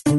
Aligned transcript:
नमस्कार। 0.00 0.16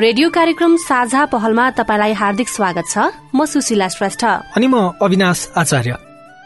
रेडियो 0.00 0.30
कार्यक्रम 0.30 0.76
साझा 0.76 1.24
पहलमा 1.24 1.70
तपाईँलाई 1.70 2.12
हार्दिक 2.12 2.48
स्वागत 2.48 2.84
छ। 2.90 2.98
म 3.34 3.44
सुशीला 3.44 3.88
श्रेष्ठ। 3.88 4.24
अनि 4.24 4.66
म 4.66 4.76
अविनाश 5.02 5.52
आचार्य। 5.56 5.96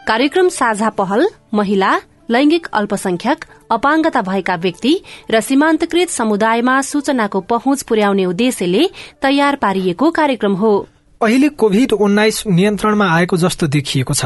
कार्यक्रम 0.09 0.49
साझा 0.49 0.91
पहल 0.91 1.29
महिला 1.55 2.01
लैंगिक 2.31 2.67
अल्पसंख्यक 2.73 3.45
अपाङ्गता 3.71 4.23
भएका 4.23 4.55
व्यक्ति 4.57 5.03
र 5.31 5.41
सीमान्तकृत 5.41 6.09
समुदायमा 6.09 6.81
सूचनाको 6.83 7.41
पहुँच 7.41 7.83
पुर्याउने 7.83 8.25
उद्देश्यले 8.25 8.89
तयार 9.23 9.57
पारिएको 9.57 10.11
कार्यक्रम 10.11 10.55
हो। 10.55 10.89
अहिले 11.23 11.49
कोभिड 11.49 11.93
उन्नाइस 11.93 12.47
नियन्त्रणमा 12.47 13.07
आएको 13.15 13.37
जस्तो 13.37 13.67
देखिएको 13.67 14.15
छ। 14.15 14.25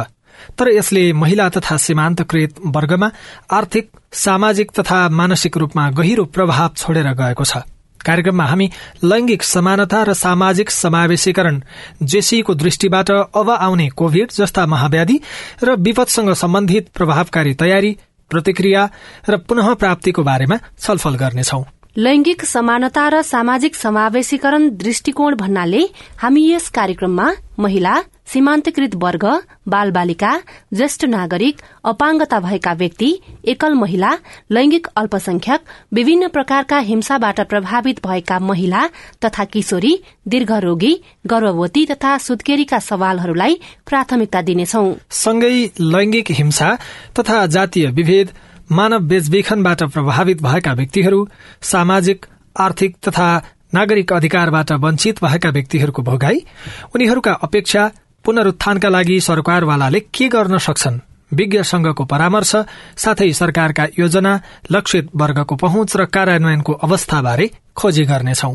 तर 0.59 0.69
यसले 0.69 1.13
महिला 1.13 1.49
तथा 1.49 1.77
सीमान्तकृत 1.77 2.55
वर्गमा 2.67 3.11
आर्थिक 3.53 3.91
सामाजिक 4.13 4.71
तथा 4.71 5.09
मानसिक 5.09 5.57
रूपमा 5.57 5.91
गहिरो 5.91 6.25
प्रभाव 6.25 6.71
छोडेर 6.77 7.13
गएको 7.15 7.45
छ। 7.45 7.63
कार्यक्रममा 8.01 8.45
हामी 8.45 8.71
लैंगिक 9.05 9.43
समानता 9.43 10.03
र 10.03 10.13
सामाजिक 10.15 10.71
समावेशीकरण 10.71 11.61
जेसीको 12.03 12.55
दृष्टिबाट 12.55 13.11
अब 13.11 13.51
आउने 13.51 13.89
कोविड 13.89 14.33
जस्ता 14.33 14.67
महाव्याधि 14.67 15.21
र 15.65 15.75
विपदसँग 15.77 16.33
सम्बन्धित 16.33 16.89
प्रभावकारी 16.95 17.55
तयारी 17.55 17.97
प्रतिक्रिया 18.31 18.89
र 19.29 19.37
पुनः 19.49 19.75
प्राप्तिको 19.75 20.23
बारेमा 20.23 20.57
छलफल 20.79 21.15
गर्नेछौं। 21.15 21.63
लैंगिक 21.97 22.45
समानता 22.45 23.09
र 23.09 23.21
सामाजिक 23.23 23.75
समावेशीकरण 23.75 24.69
दृष्टिकोण 24.79 25.35
भन्नाले 25.35 25.83
हामी 26.19 26.43
यस 26.51 26.69
कार्यक्रममा 26.69 27.31
महिला 27.59 27.95
सीमान्तकृत 28.33 28.95
वर्ग 28.95 29.25
बाल 29.69 29.91
बालिका 29.91 30.31
ज्येष्ठ 30.73 31.05
नागरिक 31.05 31.63
अपाङ्गता 31.85 32.39
भएका 32.41 32.73
व्यक्ति 32.73 33.11
एकल 33.45 33.75
महिला 33.75 34.13
लैंगिक 34.51 34.87
अल्पसंख्यक 34.97 35.61
विभिन्न 35.95 36.29
प्रकारका 36.29 36.79
हिंसाबाट 36.91 37.41
प्रभावित 37.49 38.07
भएका 38.07 38.39
महिला 38.41 38.87
तथा 39.25 39.45
किशोरी 39.45 39.93
दीर्घरोगी 40.29 40.93
गर्भवती 41.27 41.85
तथा 41.87 42.17
सुत्केरीका 42.19 42.79
सवालहरूलाई 42.81 43.59
प्राथमिकता 43.87 44.43
दिनेछौ। 44.43 44.85
सँगै 45.11 45.51
लैंगिक 45.81 46.31
हिंसा 46.31 46.71
तथा 47.19 47.45
जातीय 47.49 47.87
विभेद 47.91 48.31
मानव 48.73 48.99
बेचबिखनबाट 48.99 49.83
प्रभावित 49.83 50.43
भएका 50.43 50.73
व्यक्तिहरू 50.73 51.29
सामाजिक 51.63 52.27
आर्थिक 52.61 52.97
तथा 53.09 53.43
नागरिक 53.75 54.13
अधिकारबाट 54.13 54.73
वञ्चित 54.73 55.25
भएका 55.25 55.51
व्यक्तिहरूको 55.51 56.03
भोगाई 56.03 56.47
उनीहरूका 56.95 57.33
अपेक्षा 57.33 57.91
पुनरुत्थानका 58.25 58.89
लागि 58.89 59.21
सरकारवालाले 59.21 60.01
के 60.01 60.29
गर्न 60.29 60.59
सक्छन्? 60.59 60.99
विज्ञ 61.35 61.63
संघको 61.63 62.05
परामर्श 62.05 62.57
साथै 62.97 63.33
सरकारका 63.33 63.87
योजना 63.99 64.41
लक्षित 64.71 65.09
वर्गको 65.17 65.57
पहुँच 65.57 65.97
र 65.97 66.05
कार्यान्वयनको 66.05 66.73
अवस्थाबारे 66.73 67.51
खोजी 67.77 68.05
गर्नेछौं। 68.05 68.55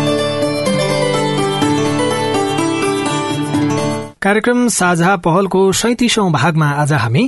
कार्यक्रम 4.21 4.67
साझा 4.67 5.15
पहलको 5.17 5.59
सैतिसौं 5.71 6.31
भागमा 6.31 6.65
आज 6.71 6.91
हामी 6.93 7.23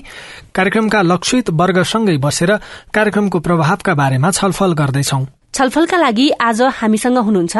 कार्यक्रमका 0.55 1.01
लक्षित 1.01 1.49
वर्गसँगै 1.49 2.17
बसेर 2.17 2.51
कार्यक्रमको 2.93 3.39
प्रभावका 3.39 3.93
बारेमा 3.93 4.31
छलफल 4.31 4.73
गर्दैछौं। 4.73 5.25
छलफलका 5.53 5.97
लागि 5.97 6.29
आज 6.41 6.61
हामीसँग 6.73 7.17
हुनुहुन्छ 7.17 7.57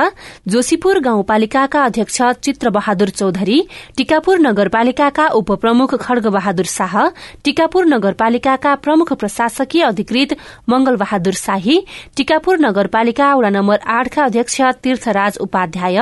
जोशीपुर 0.47 0.99
गाउँपालिकाका 0.99 1.83
अध्यक्ष 1.83 2.21
चित्र 2.41 2.69
बहादुर 2.69 3.09
चौधरी 3.11 3.59
टिकापुर 3.97 4.39
नगरपालिकाका 4.39 5.27
उपप्रमुख 5.39 5.93
खड्ग 6.01 6.27
बहादुर 6.29 6.65
शाह 6.67 6.95
टिकापुर 7.43 7.85
नगरपालिकाका 7.85 8.75
प्रमुख 8.83 9.13
प्रशासकीय 9.15 9.83
अधिकृत 9.83 10.35
मंगल 10.69 10.95
बहादुर 10.97 11.33
शाही 11.37 11.79
टिकापुर 12.17 12.59
नगरपालिका 12.61 13.33
वडा 13.35 13.49
नम्बर 13.51 13.79
आठका 13.93 14.23
अध्यक्ष 14.23 14.61
तीर्थराज 14.83 15.37
उपाध्याय 15.41 15.99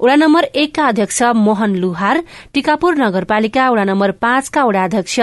वडा 0.00 0.14
नम्बर 0.16 0.44
एकका 0.56 0.86
अध्यक्ष 0.86 1.22
मोहन 1.38 1.74
लुहार 1.76 2.22
टिकापुर 2.54 2.94
नगरपालिका 2.96 3.68
वडा 3.70 3.84
नम्बर 3.84 4.10
पाँचका 4.22 4.64
वडा 4.64 4.84
अध्यक्ष 4.84 5.18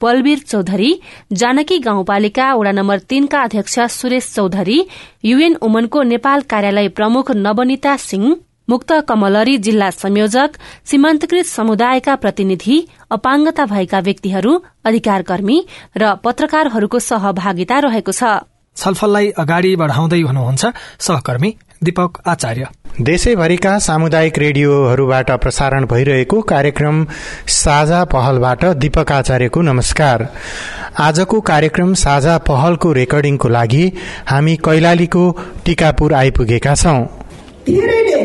बलवीर 0.00 0.38
चौधरी 0.46 0.90
जानकी 1.34 1.78
गाउँपालिका 1.78 2.52
वडा 2.54 2.72
नम्बर 2.72 2.98
तीनका 3.08 3.42
अध्यक्ष 3.42 3.78
सुरेश 3.92 4.32
चौधरी 4.34 4.78
युएन 5.24 5.54
उमनको 5.62 6.02
नेपाल 6.12 6.40
कार्यालय 6.50 6.88
प्रमुख 6.98 7.30
नवनिता 7.36 7.96
सिंह 8.02 8.36
मुक्त 8.68 8.92
कमलरी 9.08 9.56
जिल्ला 9.58 9.88
संयोजक 9.92 10.56
सीमान्तकृत 10.84 11.46
समुदायका 11.46 12.14
प्रतिनिधि 12.16 12.76
अपाङ्गता 13.10 13.64
भएका 13.66 14.00
व्यक्तिहरू 14.00 14.52
अधिकारकर्मी 14.84 15.58
र 15.96 16.14
पत्रकारहरूको 16.24 16.98
सहभागिता 17.00 17.78
रहेको 17.80 18.12
छ। 18.12 18.57
छलफललाई 18.78 19.30
अगाडि 19.38 19.74
बढ़ाउँदै 19.76 20.20
हुनुहुन्छ 20.22 20.66
सहकर्मी 21.06 21.50
दीपक 21.84 22.18
आचार्य। 22.26 22.66
देशैभरिका 23.00 23.78
सामुदायिक 23.78 24.38
रेडियोहरूबाट 24.38 25.30
प्रसारण 25.42 25.84
भइरहेको 25.86 26.40
कार्यक्रम 26.52 26.96
साझा 27.54 28.02
पहलबाट 28.14 28.64
दीपक 28.82 29.12
आचार्यको 29.12 29.60
नमस्कार। 29.62 30.26
आजको 30.98 31.40
कार्यक्रम 31.50 31.94
साझा 31.94 32.36
पहलको 32.48 32.92
रेकर्डिङको 32.92 33.48
लागि 33.48 33.84
हामी 34.28 34.56
कैलालीको 34.66 35.24
टिकापुर 35.66 36.14
आइपुगेका 36.14 36.74
छौं। 36.74 36.98
धेरैले 37.66 38.20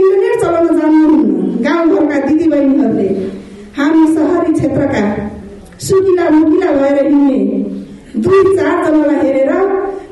इन्टरनेट 0.00 0.40
चलाउन 0.42 0.80
जान्नुहुन्न 0.80 1.62
गाउँघरका 1.64 2.18
दिदीबहिनीहरूले 2.26 3.08
हामी 3.78 4.04
सहरी 4.14 4.52
क्षेत्रका 4.52 5.04
सुकिला 5.86 6.28
मुकिला 6.30 6.72
भएर 6.72 7.06
हिँड्ने 7.06 7.38
दुई 8.22 8.42
चारजनालाई 8.56 9.16
हेरेर 9.26 9.50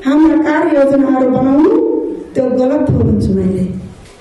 हाम्रा 0.05 0.37
कार्य 0.45 0.75
योजनाहरू 0.77 1.27
बनाउनु 1.35 1.71
त्यो 2.35 2.45
गलत 2.59 2.89
हो 2.91 2.99
भन्छु 2.99 3.33
मैले। 3.35 3.63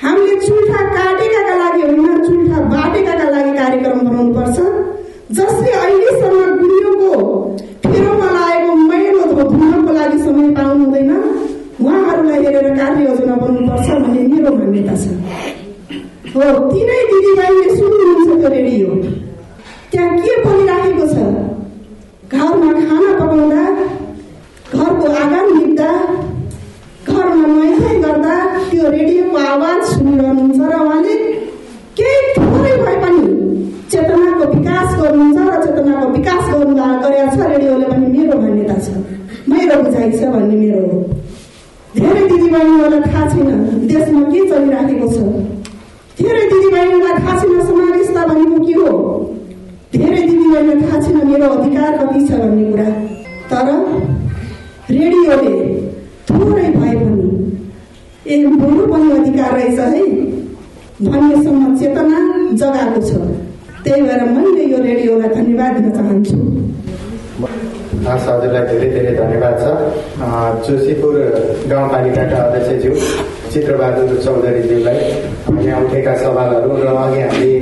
हामीले 0.02 0.34
चुल्ठा 0.46 0.80
काटेकाका 0.96 1.54
लागि 1.62 1.80
होइन 1.82 2.22
चुल्ठा 2.26 2.58
बाटेकाका 2.74 3.26
लागि 3.34 3.52
कार्यक्रम 3.58 3.98
बनाउनु 4.08 4.32
पर्छ 4.36 4.58
जसले 5.38 5.72
अहिलेसम्म 5.82 6.38
गुडियोको 6.60 7.12
फेरोमा 7.86 8.28
लागेको 8.36 8.74
मैलो 8.90 9.22
धुनको 9.50 9.92
लागि 9.98 10.18
समय 10.24 10.50
पाउनु 10.58 10.84
हुँदैन 10.84 11.10
उहाँहरूलाई 11.82 12.44
हेरेर 12.44 12.68
कार्य 12.78 13.04
योजना 13.08 13.34
बनाउनुपर्छ 13.42 13.88
भन्ने 14.02 14.22
मेरो 14.32 14.50
मान्यता 14.58 14.94
छ। 15.02 15.04
हो 16.34 16.44
तिनै 16.70 17.00
दिदीबहिनीले 17.10 17.74
सुन्नुहुन्छ 17.78 18.28
त्यो 18.40 18.48
रेडियो 18.56 18.88
त्यहाँ 19.90 20.10
के 20.18 20.32
बोलिराखेको 20.44 21.06
छ 21.14 21.16
घरमा 22.32 22.70
खाना 22.72 23.10
पकाउँदा 23.18 23.64
घरको 24.74 25.06
आँगन 25.22 25.46
निप्दा 25.56 25.90
घरमा 27.08 27.46
नुहाइ 27.50 27.96
गर्दा 28.04 28.36
त्यो 28.70 28.90
रेडियोको 28.94 29.38
आवाज 29.52 29.80
सुनिरहनुहुन्छ 29.90 30.60
र 30.70 30.78
उहाँले 30.84 31.16
केही 31.98 32.20
थोरै 32.38 32.74
भए 32.84 32.96
पनि 33.02 33.24
चेतनाको 33.92 34.44
विकास 34.54 34.88
गर्नुहुन्छ 35.00 35.38
र 35.50 35.60
चेतनाको 35.64 36.06
विकास 36.16 36.44
गर्नु 36.52 36.74
गरेका 37.02 37.26
छ 37.34 37.50
रेडियोले 37.52 37.86
पनि 37.92 38.06
मेरो 38.16 38.40
मान्यता 38.44 38.76
छ 38.84 38.88
मेरो 39.52 39.76
बुझाइ 39.82 40.10
छ 40.18 40.32
भन्ने 40.36 40.56
मेरो 40.62 40.80
हो 40.86 40.96
धेरै 42.00 42.22
दिदीबहिनीहरूलाई 42.32 43.00
थाहा 43.10 43.28
छैन 43.34 43.48
देशमा 43.92 44.22
के 44.32 44.40
चलिराखेको 44.50 45.06
छ 45.14 45.18
धेरै 46.22 46.44
दिदीबहिनीलाई 46.52 47.14
थाहा 47.20 47.38
छैन 47.40 47.60
समावेशता 47.68 48.26
भनेको 48.32 48.58
के 48.66 48.74
हो 48.80 48.90
धेरै 49.94 50.22
दिदीबहिनीलाई 50.28 50.80
थाहा 50.82 51.00
छैन 51.04 51.18
मेरो 51.30 51.48
अधिकार 51.56 51.96
कति 51.98 52.20
छ 52.28 52.40
भन्ने 52.42 52.64
कुरा 52.70 52.88
तर 53.52 53.68
रेडियोले 54.90 55.54
थोरै 56.28 56.68
भए 56.76 56.94
पनि 57.00 57.24
ए 58.32 58.36
पनि 58.92 59.10
अधिकार 59.18 59.50
रहेछ 59.54 59.78
है 59.78 60.04
भन्नेसम्म 61.02 61.76
चेतना 61.78 62.18
जगाएको 62.60 63.00
छ। 63.08 63.10
त्यही 63.84 64.02
भएर 64.02 64.22
मैले 64.34 64.64
यो 64.72 64.78
रेडियोलाई 64.82 65.28
धन्यवाद 65.34 65.72
दिन 65.76 65.90
चाहन्छु। 65.96 66.36
हजुरलाई 68.06 68.64
धेरै 68.70 68.88
धेरै 68.94 69.12
धन्यवाद 69.16 69.54
छ। 69.62 69.64
जोशीपुर 70.66 71.14
गाउँपालिकाका 71.70 72.38
अध्यक्षज्यू 72.46 72.92
चित्रबहादुर 73.52 74.10
चौधरीज्यूलाई 74.24 74.98
यहाँ 75.66 75.80
उठेका 75.84 76.14
सवालहरू 76.22 76.76
र 76.82 76.86
अघि 77.04 77.20
हामीले 77.22 77.54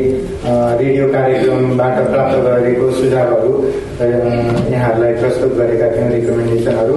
रेडियो 0.80 1.06
कार्यक्रमबाट 1.12 1.96
प्राप्त 2.10 2.36
गरेको 2.46 2.90
सुझावहरू 2.98 3.52
यहाँहरूलाई 4.00 5.12
प्रस्तुत 5.20 5.52
गरेका 5.56 5.86
थियौँ 5.94 6.10
रिकमेन्डेसनहरू। 6.10 6.96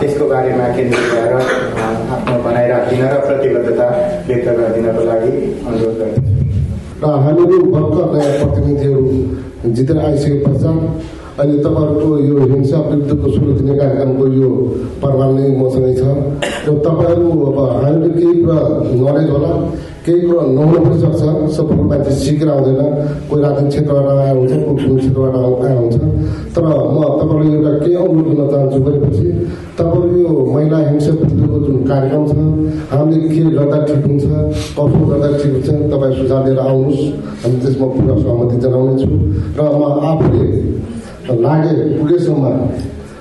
त्यसको 0.00 0.24
बारेमा 0.30 0.66
केन्द्रित 0.76 1.06
भएर 1.12 1.32
आफ्नो 1.34 2.36
भनाइ 2.44 2.66
र 2.70 3.14
प्रतिबद्धता 3.26 3.86
व्यक्त 4.28 4.48
गरिदिनको 4.58 5.02
लागि 5.10 5.32
अनुरोध 5.66 5.94
गर्दछु। 5.98 6.22
र 7.02 7.04
हामीहरू 7.24 7.58
भर्खर 7.74 8.06
नयाँ 8.14 8.34
प्रतिनिधिहरू 8.42 9.02
जितेर 9.74 9.98
आइसके 9.98 10.38
पश्चात 10.44 10.78
अहिले 11.40 11.58
तपाईँहरूको 11.64 12.10
यो 12.28 12.36
हिंसा 12.52 12.78
विरुद्धको 12.86 13.26
सुरु 13.34 13.52
दिने 13.58 13.74
कार्यक्रमको 13.78 14.24
यो 14.38 14.48
प्रभाव 15.02 15.30
नै 15.38 15.44
मसँगै 15.58 15.92
छ। 15.98 16.02
र 16.66 16.78
तपाईँहरू 16.86 17.26
अब 17.48 17.58
हामीले 17.82 18.10
केही 18.14 18.34
कुरा 18.42 18.58
नलेज 19.02 19.28
होला। 19.34 19.52
केही 20.04 20.20
कुरा 20.26 20.42
नहुन 20.56 20.76
पनि 20.84 20.96
सक्छ। 21.02 21.22
सबै 21.56 21.74
मान्छे 21.90 22.12
सिकेर 22.22 22.48
आउँदैन। 22.48 22.80
कोही 23.28 23.40
राजनीतिक 23.42 23.68
क्षेत्रबाट 23.68 24.06
आएको 24.08 24.38
हुन्छ 24.38 24.52
कोही 24.64 24.76
कुनै 24.84 24.98
क्षेत्रबाट 25.00 25.34
आएको 25.38 25.80
हुन्छ। 25.82 25.96
तर 26.54 26.62
म 26.64 26.98
तपाईँलाई 27.18 27.50
एउटा 27.56 27.72
केही 27.84 27.94
अनुरोध 28.02 28.34
गर्न 28.38 28.48
चाहन्छु 28.52 28.78
गरेपछि 28.86 29.26
तपाईँको 29.78 30.16
यो 30.18 30.30
महिला 30.54 30.78
हिंसा 30.88 31.12
विरुद्धको 31.18 31.58
जुन 31.66 31.76
कार्यक्रम 31.90 32.24
छ 32.28 32.32
हामीले 32.92 33.28
के 33.28 33.42
गर्दा 33.56 33.78
ठिक 33.88 34.02
हुन्छ 34.08 34.24
कसो 34.78 34.98
गर्दा 35.10 35.28
ठिक 35.38 35.52
हुन्छ 35.54 35.68
तपाईँ 35.92 36.14
सुझाव 36.18 36.40
लिएर 36.46 36.60
आउनुहोस्। 36.66 37.02
हामी 37.42 37.56
त्यसमा 37.62 37.86
पुरा 37.94 38.14
सहमति 38.22 38.56
जनाउनेछु। 38.64 39.08
र 39.58 39.60
म 39.80 39.82
आफूले 40.08 40.44
लागे 41.44 41.72
पुगेसम्म 41.98 42.44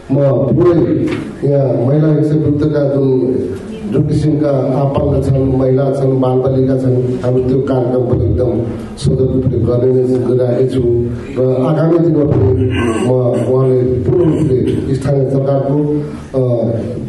म 0.07 0.17
पुरै 0.55 0.79
यहाँ 1.43 1.67
महिला 1.85 2.07
हिंसा 2.15 2.35
विरुद्धका 2.35 2.81
जुन 2.93 3.07
जुन 3.97 4.05
किसिमका 4.07 4.49
आपाङ्ग 4.77 5.13
छन् 5.25 5.57
महिला 5.57 5.85
छन् 5.97 6.21
बालबालिका 6.21 6.75
छन् 6.81 6.97
हामी 7.23 7.41
त्यो 7.49 7.57
कार्यक्रम 7.69 8.03
पनि 8.09 8.25
एकदम 8.29 8.51
सदर 9.01 9.27
रूपले 9.33 9.57
गर्ने 9.65 10.01
गरिरहेकै 10.27 10.67
छु। 10.69 10.81
र 11.33 11.41
आगामी 11.65 11.97
दिनमा 12.05 12.25
पनि 12.29 12.49
म 13.07 13.11
उहाँले 13.49 13.79
पूर्ण 14.05 14.21
रूपले 14.29 14.57
स्थानीय 14.97 15.25
सरकारको 15.33 15.77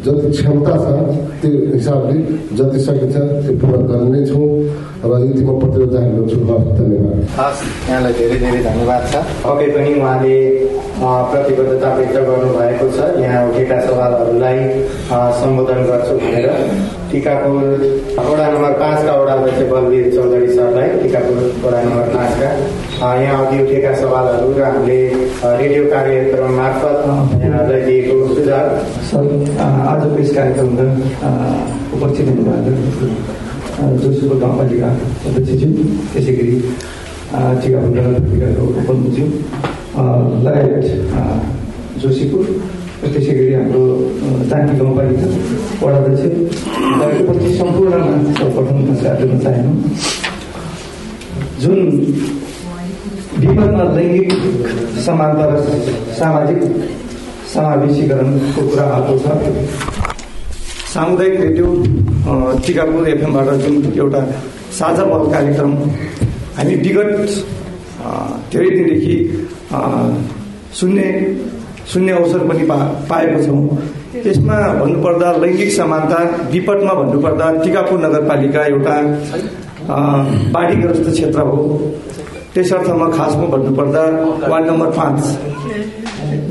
जति 0.04 0.28
क्षमता 0.32 0.74
छ 0.84 0.86
त्यो 1.44 1.50
हिसाबले 1.76 2.16
जति 2.56 2.78
सकिन्छ 2.86 3.16
त्यो 3.44 3.52
पुरा 3.60 3.80
गर्ने 3.90 4.08
नै 4.08 4.20
छौँ। 4.24 4.48
र 4.98 5.12
यति 5.22 5.42
म 5.46 5.58
प्रतिरोध 5.60 5.90
जाहेर 5.92 6.10
गर्छु 6.18 6.36
हस् 6.48 6.70
धन्यवाद। 6.78 7.18
हस् 7.38 7.60
यहाँलाई 7.88 8.12
धेरै 8.18 8.38
धेरै 8.42 8.60
धन्यवाद 8.66 9.02
छ। 9.12 9.14
पक्कै 9.46 9.68
पनि 9.74 9.90
उहाँले 10.00 10.36
प्रतिबद्धता 10.98 11.88
व्यक्त 11.96 12.16
गर्नुभएको 12.28 12.86
छ। 12.96 12.98
यहाँ 13.22 13.40
उठेका 13.48 13.76
सवालहरूलाई 13.86 14.58
सम्बोधन 15.40 15.80
गर्छु 15.90 16.14
भनेर। 16.18 16.46
टिकापुर 17.10 17.62
वडा 18.18 18.46
नम्बर 18.52 18.72
पाँचका 18.82 19.12
वडा 19.20 19.32
अध्यक्ष 19.38 19.62
बलवीर 19.70 20.06
चौधरी 20.14 20.48
सरलाई 20.56 20.88
टिकापुर 21.02 21.38
वडा 21.62 21.82
नम्बर 21.86 22.06
पाँचका 22.14 23.14
यहाँ 23.22 23.46
अघि 23.46 23.62
उठेका 23.62 23.94
सवालहरू 24.02 24.52
र 24.58 24.62
हामीले 24.66 25.00
रेडियो 25.62 25.84
कार्यक्रम 25.94 26.52
मार्फत 26.58 26.98
यहाँलाई 27.46 27.80
दिएको 27.86 28.16
सुझाव। 28.34 28.66
सर 29.08 29.22
आजको 29.62 30.18
यस 30.18 30.34
कार्यक्रममा 30.36 30.86
उपस्थित 31.94 32.26
हुनुभएको। 32.28 33.37
जोशीपुर 33.78 34.36
गाउँपालिका 34.38 34.88
अध्यक्षज्यू 35.26 35.68
त्यसै 36.12 36.32
गरी 36.34 36.54
टिकापुर 37.62 37.90
नगरपालिकाको 37.96 38.64
उपमुज्यू 38.80 39.26
लगायत 40.44 40.86
जोशीपुर 42.02 42.44
त्यसै 43.02 43.34
गरी 43.38 43.52
हाम्रो 43.54 43.82
जानकी 44.50 44.78
गाउँपालिका 44.78 45.26
वडाध्यक्ष 45.82 46.22
उपस्थित 47.20 47.52
सम्पूर्णमा 47.58 48.16
सर्वप्रथम 48.38 48.80
नमस्कार 48.80 49.14
दिन 49.20 49.38
चाहेनौँ 49.40 49.76
जुन 51.60 51.78
विगतमा 53.38 53.84
लैङ्गिक 53.94 54.32
समानता 55.06 55.44
र 55.46 55.62
सामाजिक 56.18 56.60
समावेशीकरणको 57.54 58.66
कुरा 58.68 58.88
आएको 58.96 59.18
छ 59.22 59.87
सामुदायिक 60.88 61.40
रेडियो 61.40 61.68
टिकापुर 62.66 63.08
एफएमबाट 63.08 63.48
जुन 63.62 63.74
एउटा 63.96 64.20
साझा 64.72 65.04
पहल 65.04 65.24
कार्यक्रम 65.32 65.72
हामी 66.56 66.74
विगत 66.84 67.10
धेरै 68.52 68.70
दिनदेखि 68.70 69.16
सुन्ने 70.78 71.06
सुन्ने 71.92 72.12
अवसर 72.12 72.46
पनि 72.48 72.64
पा 72.70 72.76
पाएको 73.10 73.42
छौँ। 73.44 73.62
यसमा 74.26 74.56
भन्नुपर्दा 74.80 75.28
लैङ्गिक 75.42 75.70
समानता 75.72 76.18
विपदमा 76.52 76.92
भन्नुपर्दा 77.00 77.46
टिकापुर 77.64 77.98
नगरपालिका 78.06 78.64
एउटा 78.72 78.96
बाढीग्रस्त 80.54 81.10
क्षेत्र 81.10 81.40
हो। 81.50 81.58
त्यसर्थमा 82.54 83.08
खासमा 83.16 83.46
भन्नुपर्दा 83.56 84.02
वार्ड 84.48 84.66
नम्बर 84.70 84.90
पाँच। 84.98 85.20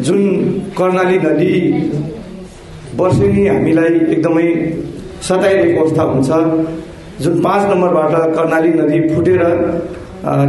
जुन 0.05 0.21
कर्णाली 0.77 1.17
नदी 1.25 1.53
वर्षेनी 2.99 3.45
हामीलाई 3.47 3.93
एकदमै 4.13 4.47
सताइरहेको 5.27 5.81
अवस्था 5.81 6.03
हुन्छ। 6.03 6.29
जुन 7.23 7.39
पाँच 7.41 7.61
नम्बरबाट 7.69 8.13
कर्णाली 8.35 8.69
नदी 8.73 8.99
फुटेर 9.09 9.41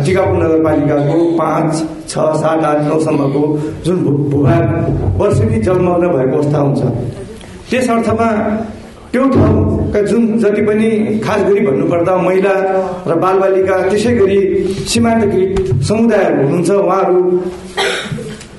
टिकापुर 0.05 0.37
नगरपालिकाको 0.43 1.17
पाँच 1.39 1.71
छ 2.09 2.25
सात 2.41 2.65
आठ 2.65 2.81
नौसम्मको 2.87 3.43
जुन 3.85 3.97
भूभाग 4.31 4.65
वर्षेनी 5.21 5.59
जलमग्न 5.63 6.09
भएको 6.15 6.37
अवस्था 6.37 6.59
हुन्छ। 6.59 6.83
त्यस 7.71 7.91
अर्थमा 7.91 8.29
त्यो 9.13 9.23
ठाउँका 9.29 10.01
जुन 10.03 10.23
जति 10.39 10.63
पनि 10.63 10.89
खास 11.25 11.43
गरी 11.43 11.61
भन्नुपर्दा 11.67 12.17
महिला 12.23 12.55
र 13.09 13.15
बालबालिका 13.23 13.77
त्यसै 13.89 14.13
गरी 14.17 14.39
सीमान्तकृत 14.89 15.83
समुदायहरू 15.89 16.43
हुनुहुन्छ। 16.43 16.71
उहाँहरू 16.71 17.21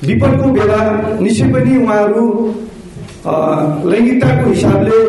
विपदको 0.07 0.47
बेला 0.51 0.80
निश्चय 1.21 1.47
पनि 1.53 1.77
उहाँहरू 1.83 2.25
लैङ्गिकताको 3.92 4.50
हिसाबले 4.50 5.00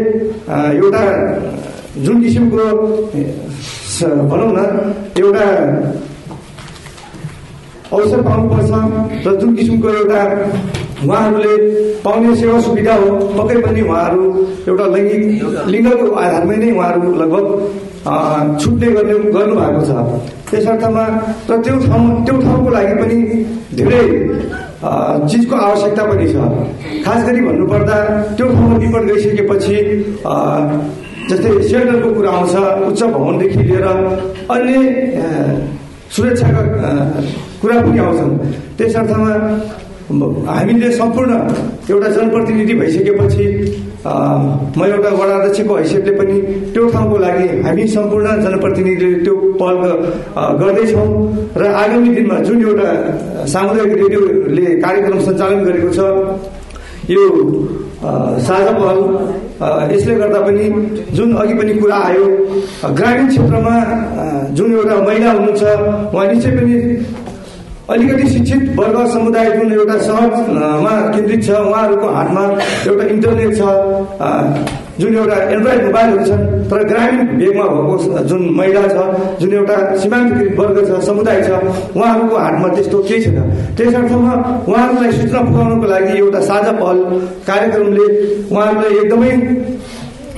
एउटा 0.76 1.02
जुन 2.04 2.16
किसिमको 2.22 2.64
भनौँ 4.30 4.50
न 4.56 4.60
एउटा 5.20 5.46
अवसर 7.92 8.20
पाउनुपर्छ 8.22 8.70
र 9.26 9.36
जुन 9.40 9.54
किसिमको 9.56 9.88
एउटा 10.00 10.20
उहाँहरूले 11.04 11.54
पाउने 12.04 12.34
सेवा 12.36 12.60
सुविधा 12.60 12.94
हो 13.02 13.08
पक्कै 13.36 13.56
पनि 13.66 13.80
उहाँहरू 13.82 14.24
एउटा 14.68 14.86
लैङ्गिक 14.94 15.22
लिङ्गको 15.72 16.06
आधारमै 16.24 16.56
नै 16.62 16.70
उहाँहरू 16.72 17.14
लगभग 17.22 17.46
छुट्ने 18.60 18.88
गर्ने 18.96 19.14
गर्नुभएको 19.36 19.80
छ। 19.88 19.90
त्यस 20.50 20.66
अर्थमा 20.72 21.04
र 21.50 21.56
त्यो 21.64 21.74
ठाउँ 21.86 22.04
त्यो 22.24 22.36
ठाउँको 22.44 22.70
लागि 22.76 22.94
पनि 23.00 23.18
धेरै 23.78 24.04
चिजको 25.30 25.56
आवश्यकता 25.56 26.02
पनि 26.10 26.26
छ। 26.32 26.36
खास 27.04 27.20
गरी 27.26 27.40
भन्नुपर्दा 27.46 27.96
त्यो 28.36 28.46
ठाउँमा 28.54 28.76
विपद 28.84 29.04
गइसकेपछि 29.10 29.76
जस्तै 31.30 31.50
सेल्टरको 31.68 32.08
कुरा 32.14 32.30
आउँछ 32.38 32.54
उच्च 32.90 33.02
भवनदेखि 33.02 33.62
लिएर 33.68 33.86
अन्य 34.54 34.74
सुरक्षाका 36.16 36.62
कुरा 37.60 37.80
पनि 37.82 37.98
आउँछन्। 37.98 38.32
त्यस 38.78 38.96
अर्थमा 38.96 39.32
हामीले 40.54 40.90
सम्पूर्ण 40.92 41.32
एउटा 41.90 42.08
जनप्रतिनिधि 42.16 42.74
भइसकेपछि 42.80 43.46
म 44.06 44.84
एउटा 44.84 45.10
वडा 45.20 45.34
अध्यक्षको 45.38 45.74
हैसियतले 45.76 46.12
पनि 46.18 46.36
त्यो 46.72 46.86
ठाउँको 46.92 47.16
लागि 47.24 47.46
हामी 47.66 47.86
सम्पूर्ण 47.96 48.26
जनप्रतिनिधिले 48.42 49.18
त्यो 49.24 49.34
पहल 49.60 49.76
गर्दैछौँ 50.60 51.08
र 51.56 51.66
आगामी 51.82 52.08
दिनमा 52.14 52.36
जुन 52.48 52.58
एउटा 52.68 52.88
सामुदायिक 53.54 53.92
रेडियोले 54.02 54.66
कार्यक्रम 54.84 55.20
सञ्चालन 55.28 55.64
गरेको 55.64 55.90
छ 55.96 55.98
यो 57.10 57.22
साझा 58.46 58.72
पहल 58.72 59.92
यसले 59.94 60.14
गर्दा 60.14 60.40
पनि 60.40 60.64
जुन 61.16 61.34
अघि 61.36 61.54
पनि 61.54 61.74
कुरा 61.74 61.96
आयो 62.08 62.26
ग्रामीण 62.98 63.26
क्षेत्रमा 63.28 63.74
जुन 64.56 64.74
एउटा 64.74 64.96
महिला 65.00 65.32
हुनुहुन्छ 65.32 65.62
उहाँ 66.14 66.26
निश्चय 66.26 66.56
पनि 66.56 66.76
अलिकति 67.90 68.28
शिक्षित 68.28 68.62
वर्ग 68.78 68.98
समुदाय 69.12 69.50
जुन 69.56 69.72
एउटा 69.72 69.98
सहरमा 70.00 70.94
केन्द्रित 71.14 71.44
छ 71.46 71.50
उहाँहरूको 71.62 72.08
हातमा 72.16 72.44
एउटा 72.86 73.04
इन्टरनेट 73.14 73.56
छ 73.58 74.80
जुन 75.00 75.16
एउटा 75.16 75.36
एन्ड्रोइड 75.54 75.84
मोबाइलहरू 75.84 76.24
छन् 76.26 76.44
तर 76.70 76.82
ग्रामीण 76.88 77.28
भेगमा 77.38 77.66
भएको 77.66 78.24
जुन 78.30 78.42
महिला 78.58 78.82
छ 78.88 79.38
जुन 79.40 79.52
एउटा 79.54 79.76
सीमान्तकृत 80.02 80.58
वर्ग 80.58 80.76
छ 80.88 81.00
समुदाय 81.06 81.42
छ 81.42 81.50
उहाँहरूको 81.96 82.36
हातमा 82.36 82.68
त्यस्तो 82.74 83.02
केही 83.08 83.22
छैन। 83.24 83.38
त्यस 83.76 83.94
अर्थमा 83.94 84.34
उहाँहरूलाई 84.68 85.12
सूचना 85.12 85.40
पुर्याउनको 85.48 85.86
लागि 85.92 86.18
एउटा 86.18 86.40
साझा 86.50 86.72
पहल 86.80 86.98
कार्यक्रमले 87.48 88.06
उहाँहरूलाई 88.50 88.92
एकदमै 89.02 89.32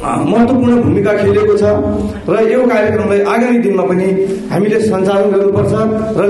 महत्त्वपूर्ण 0.02 0.76
भूमिका 0.82 1.12
खेलेको 1.16 1.54
छ 1.58 1.64
र 2.28 2.34
यो 2.50 2.60
कार्यक्रमलाई 2.66 3.20
आगामी 3.32 3.58
दिनमा 3.64 3.84
पनि 3.90 4.06
हामीले 4.52 4.78
सञ्चालन 4.80 5.30
गर्नुपर्छ 5.32 5.72
र 6.18 6.22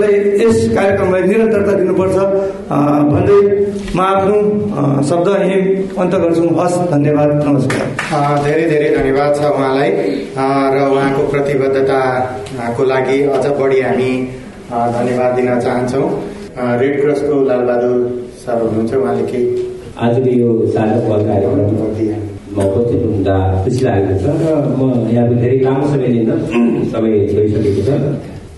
यस 0.43 0.59
कार्यक्रमलाई 0.77 1.23
निरन्तरता 1.31 1.73
दिनुपर्छ। 1.79 2.17
भन्दै 3.13 3.39
म 3.97 4.01
आफ्नो 4.01 4.37
शब्द 5.09 5.29
यहीँ 5.43 5.63
अन्त 6.03 6.15
गर्छु। 6.23 6.43
हस् 6.59 6.77
धन्यवाद। 6.93 7.31
नमस्कार। 7.47 7.87
धेरै 8.45 8.65
धेरै 8.73 8.91
धन्यवाद 8.97 9.31
छ 9.37 9.41
उहाँलाई। 9.57 9.91
र 10.75 10.77
उहाँको 10.93 11.23
प्रतिबद्धताको 11.33 12.85
लागि 12.93 13.19
अझ 13.37 13.45
बढी 13.61 13.81
हामी 13.81 14.11
धन्यवाद 14.97 15.31
दिन 15.37 15.49
चाहन्छौँ। 15.61 16.07
रेड 16.81 17.01
क्रसको 17.03 17.41
लालबहादुर 17.49 17.97
सर 18.45 18.61
हुनुहुन्छ। 18.63 18.93
उहाँले 18.95 19.25
केही 19.33 19.45
आजको 20.05 20.31
यो 20.41 20.51
साझा 20.77 20.97
कार्यक्रम 21.09 22.32
हुँदा 23.23 23.63
खुसी 23.65 23.85
लागेको 23.85 24.15
छ 24.19 24.27
र 24.43 24.75
म 24.79 25.07
यहाँको 25.15 25.35
धेरै 25.39 25.59
लामो 25.63 25.87
समय 25.95 26.09
लिन 26.15 26.31
समय 26.93 27.13
छोडिसकेको 27.31 27.83
छ। 27.87 27.91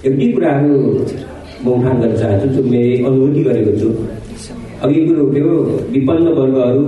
एउटै 0.08 0.26
कुराहरू 0.32 0.72
म 1.64 1.66
उठान 1.68 1.96
गर्न 2.00 2.16
चाहन्छु 2.16 2.48
जो 2.54 2.62
मैले 2.64 3.04
अनुभूति 3.04 3.40
गरेको 3.44 3.72
छु। 3.80 3.88
अघि 4.84 5.00
कुरो 5.06 5.20
उठ्यो 5.28 5.48
विपन्न 5.92 6.26
वर्गहरू 6.38 6.84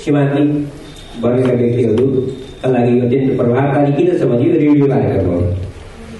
सीमान्तिक 0.00 0.48
वर्गका 1.24 1.52
व्यक्तिहरूका 1.60 2.68
लागि 2.72 2.92
अत्यन्त 3.04 3.36
प्रभावकारी 3.40 3.92
किन 3.96 4.08
छ 4.16 4.22
भने 4.30 4.46
रेडियो 4.52 4.86
कार्यक्रम 4.92 5.28
हो। 5.28 5.40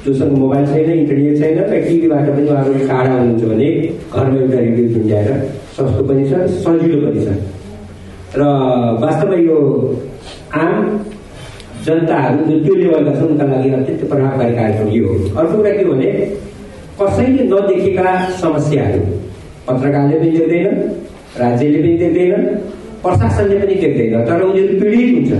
जोसँग 0.04 0.32
मोबाइल 0.42 0.64
छैन 0.72 0.90
इन्टरनेट 1.00 1.34
छैन 1.40 1.58
र 1.72 1.80
टिभीबाट 1.88 2.26
पनि 2.36 2.48
उहाँहरू 2.50 2.86
टाढा 2.90 3.12
हुनुहुन्छ 3.16 3.42
भने 3.52 3.68
घरमा 4.12 4.38
एउटा 4.44 4.58
रेडियो 4.60 4.86
झुन्ड्याएर 4.92 5.28
सस्तो 5.76 6.02
पनि 6.08 6.22
छ 6.28 6.32
सजिलो 6.60 6.98
पनि 7.06 7.24
छ। 7.24 7.28
र 8.38 8.42
वास्तवमा 9.02 9.36
यो 9.48 9.58
आम 10.52 10.86
जनताहरू 11.84 12.44
जुन 12.44 12.62
त्यो 12.64 12.74
लेभलका 12.74 13.12
छन् 13.14 13.28
उनका 13.28 13.44
लागि 13.46 13.70
अत्यन्त 13.70 14.04
प्रभावकारी 14.08 14.54
कार्यक्रम 14.54 14.88
यो 14.90 15.06
हो 15.08 15.14
अर्को 15.40 15.56
कुरा 15.56 15.70
के 15.72 15.84
भने 15.84 16.10
कसैले 17.00 17.44
नदेखेका 17.44 18.14
समस्याहरू 18.40 19.00
पत्रकारले 19.68 20.18
पनि 20.18 20.30
देख्दैन 20.30 20.66
राज्यले 21.38 21.82
पनि 21.82 21.96
देख्दैन 21.98 22.44
प्रशासनले 23.02 23.58
पनि 23.58 23.74
देख्दैन 23.76 24.24
तर 24.26 24.42
उनीहरू 24.42 24.80
पीडित 24.80 25.14
हुन्छ 25.14 25.32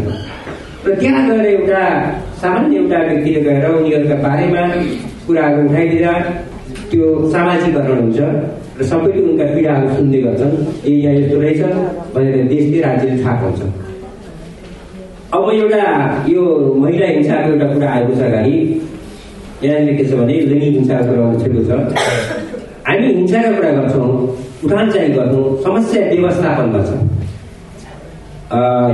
र 0.87 0.95
त्यहाँ 0.95 1.27
गएर 1.29 1.47
एउटा 1.47 1.83
सामान्य 2.41 2.77
एउटा 2.79 2.99
व्यक्तिले 3.03 3.41
गएर 3.41 3.67
उनीहरूका 3.73 4.17
बारेमा 4.23 4.63
कुराहरू 5.27 5.69
उठाइदिँदा 5.69 6.15
त्यो 6.91 7.13
सामाजिकरण 7.31 8.01
हुन्छ 8.01 8.19
र 8.79 8.87
सबैले 8.89 9.23
उनका 9.25 9.53
पीडाहरू 9.55 9.95
सुन्ने 9.97 10.23
गर्छन् 10.23 10.57
ए 10.87 10.91
यहाँ 10.95 11.15
यस्तो 11.15 11.41
रहेछ 11.41 11.63
भनेर 12.15 12.49
देशले 12.49 12.81
राज्यले 12.83 13.23
थाहा 13.23 13.41
पाउँछ 13.43 13.90
अब 15.35 15.45
एउटा 15.55 15.83
यो 16.29 16.43
महिला 16.83 17.07
हिंसाको 17.07 17.51
एउटा 17.53 17.67
कुरा 17.73 17.89
आएको 17.91 18.15
छ 18.15 18.23
अगाडि। 18.29 18.55
यहाँनिर 19.65 19.97
के 19.97 20.05
छ 20.05 20.15
भने 20.19 20.35
लैङ्गिक 20.51 20.73
हिंसाको 20.75 21.13
कुरा 21.15 21.27
उठेको 21.35 21.61
छ। 21.69 21.71
हामी 22.89 23.07
हिंसाका 23.15 23.51
कुरा 23.57 23.71
गर्छौँ 23.79 24.09
उठान 24.65 24.91
चाहिँ 24.91 25.11
गर्छौँ 25.15 25.45
समस्या 25.65 26.01
व्यवस्थापनमा 26.11 26.81
छ 26.89 26.91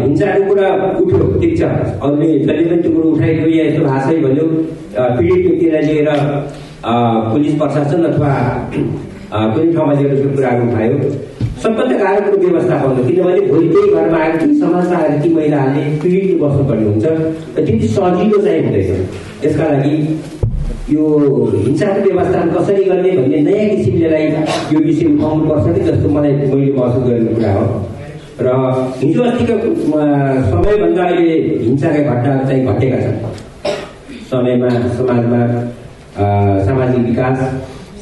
हिंसाको 0.04 0.42
कुरा 0.48 0.68
उठ्यो 1.00 1.24
ठिक 1.40 1.52
छ। 1.58 1.62
अरूले 2.04 2.28
जसले 2.38 2.64
पनि 2.68 2.82
त्यो 2.82 2.90
कुरो 2.96 3.08
उठाइदियो 3.16 3.48
या 3.56 3.64
यस्तो 3.68 3.84
भाषै 3.86 4.16
भन्यो 4.24 4.46
पीडित 5.16 5.40
व्यक्तिलाई 5.46 5.82
लिएर 5.88 6.08
पुलिस 7.32 7.54
प्रशासन 7.62 8.04
अथवा 8.10 8.30
कुनै 8.74 9.72
ठाउँमा 9.72 9.92
लिएर 10.00 10.12
त्यो 10.20 10.30
कुराहरू 10.36 10.68
उठायो। 10.68 10.96
सबभन्दा 11.66 11.96
गाह्रो 11.98 12.30
कुरो 12.30 12.38
व्यवस्थापन 12.46 12.90
हो 12.96 13.04
किनभने 13.04 13.40
भोलि 13.50 13.68
त्यही 13.68 13.88
घरमा 13.98 14.18
आएर 14.24 14.34
ती 14.40 14.46
समाजमा 14.58 14.96
आएर 14.96 15.14
ती 15.22 15.28
महिलाहरूले 15.34 15.82
पीडित 16.02 16.38
बस्नुपर्ने 16.42 16.84
हुन्छ 16.86 17.04
र 17.06 17.08
त्यति 17.56 17.88
सजिलो 17.94 18.38
चाहिँ 18.44 18.60
हुँदैन। 18.64 19.00
यसका 19.44 19.64
लागि 19.72 19.96
यो 20.94 21.04
हिंसाको 21.64 22.00
व्यवस्थापन 22.06 22.48
कसरी 22.54 22.84
गर्ने 22.90 23.10
भन्ने 23.18 23.40
नयाँ 23.48 23.66
किसिमले 23.70 24.22
यो 24.72 24.78
विषय 24.86 25.06
उठाउनुपर्छ 25.14 25.66
कि 25.74 25.80
जस्तो 25.90 26.08
मलाई 26.14 26.32
मैले 26.32 26.72
महसुस 26.78 27.02
गरेको 27.08 27.34
कुरा 27.34 27.52
हो। 27.58 27.64
र 28.46 28.48
हिजो 29.02 29.22
अस्तिको 29.30 29.56
समयभन्दा 30.50 31.02
अहिले 31.10 31.36
हिंसाका 31.66 32.00
घटनाहरू 32.14 32.46
चाहिँ 32.48 32.62
घटेका 32.66 32.98
छन्। 33.04 33.18
समयमा 34.30 34.68
समाजमा 34.98 35.40
सामाजिक 36.66 37.02
विकास 37.10 37.38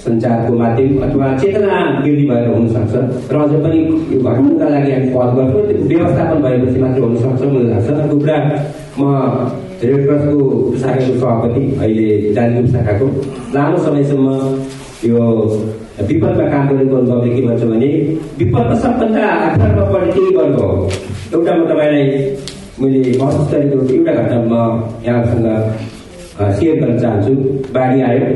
सञ्चारको 0.04 0.56
माध्यम 0.58 1.02
अथवा 1.04 1.26
चेतना 1.38 1.76
वृद्धि 2.04 2.25
भएर 2.30 2.49
हुनसक्छ 2.54 2.94
र 3.32 3.37
अझ 3.42 3.52
पनि 3.64 3.78
यो 4.14 4.20
घटाउनुका 4.20 4.68
लागि 4.68 4.90
हामी 4.92 5.08
पहल 5.14 5.30
गर्छौँ 5.37 5.62
त्यो 5.68 5.99
व्यवस्थापन 5.99 6.42
भएपछि 6.42 6.80
मात्र 6.80 7.00
हुनसक्छ 7.04 7.42
मलाई 7.42 7.68
लाग्छ 7.70 7.90
अर्को 7.90 8.18
कुरा 8.18 8.38
म 8.99 9.02
रेड 9.82 10.06
क्रसको 10.06 10.76
शाखाको 10.80 11.14
सभापति 11.20 11.62
अहिले 11.78 12.32
जानिम 12.34 12.66
शाखाको 12.73 13.06
लामो 13.54 13.78
समयसम्म 13.84 14.28
यो 15.04 15.23
विपदमा 16.00 16.44
काम 16.50 16.68
गरेको 16.68 16.96
अनुभवले 16.96 17.34
के 17.34 17.46
भन्छ 17.46 17.62
भने 17.70 17.88
विपदमा 18.38 18.75
सबभन्दा 18.84 19.26
अप्ठ्यारोमा 19.46 19.84
पर्ने 19.92 20.12
केही 20.12 20.34
वर्ग 20.37 20.58
हो 20.61 20.68
एउटा 21.34 21.54
म 21.54 21.66
तपाईँलाई 21.68 22.04
मैले 22.80 23.18
महसुस 23.18 23.50
गरेको 23.52 23.88
एउटा 23.94 24.12
घटना 24.12 24.38
म 24.50 24.54
यहाँसँग 25.06 25.49
सेयर 26.58 26.80
गर्न 26.80 26.99
चाहन्छु 26.99 27.34
बाढी 27.75 28.00
आयो 28.02 28.30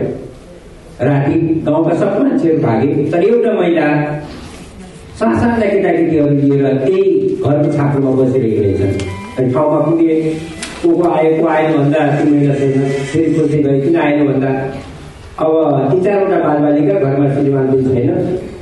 राति 1.01 1.39
गाउँका 1.65 1.95
सब 1.97 2.19
मान्छेहरू 2.21 2.63
भागे 2.63 3.05
तर 3.11 3.23
एउटा 3.25 3.53
महिला 3.55 3.87
सासाना 5.17 5.57
केटाकेटीहरू 5.61 6.31
लिएर 6.31 6.79
त्यही 6.79 7.03
घरको 7.39 7.73
छाप्रोमा 7.73 8.11
बसिरहेको 8.17 8.63
रहेछ 8.63 9.39
अनि 9.39 9.53
ठाउँमा 9.53 9.79
पुगे 9.81 10.15
को 10.83 10.91
को 10.93 11.11
आयो 11.11 11.37
को 11.37 11.49
आएन 11.49 11.77
भन्दा 11.77 12.07
त्यो 12.13 12.31
महिला 12.31 12.55
छैन 12.55 12.89
फेरि 13.11 13.35
सोच्दै 13.35 13.63
गयो 13.63 13.81
किन 13.83 13.97
आएन 13.97 14.27
भन्दा 14.27 14.51
अब 15.39 15.53
तिन 15.91 16.03
चारवटा 16.05 16.39
बालबालिका 16.45 16.95
घरमा 17.01 17.29
श्रीमान 17.35 17.71
पनि 17.71 17.83
छैन 17.95 18.57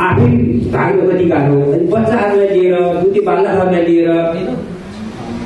आफै 0.00 0.28
भाग्नु 0.72 1.08
कति 1.10 1.24
गाह्रो 1.30 1.60
अनि 1.72 1.86
बच्चाहरूलाई 1.86 2.48
लिएर 2.48 3.00
दुधी 3.00 3.20
बालकहरूलाई 3.28 3.84
लिएर 3.86 4.10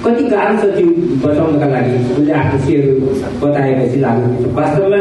कति 0.04 0.24
गाह्रो 0.30 0.56
छ 0.58 0.74
त्यो 0.74 0.88
बचाउनका 1.22 1.70
लागि 1.74 2.02
उनले 2.16 2.32
आफ्नो 2.40 2.58
सेयर 2.64 2.90
बताएपछि 3.42 4.00
लाग्नु 4.00 4.52
वास्तवमा 4.56 5.00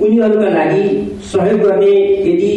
उनीहरूका 0.00 0.48
लागि 0.58 0.84
सहयोग 1.32 1.60
गर्ने 1.60 1.92
यदि 2.30 2.52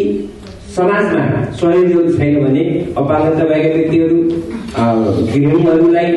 समाजमा 0.76 1.24
सहयोगहरू 1.60 2.12
छैन 2.18 2.36
भने 2.44 2.64
अपाङ्गता 3.02 3.44
भएका 3.52 3.70
व्यक्तिहरू 3.76 4.20
गृहिणीहरूलाई 5.32 6.12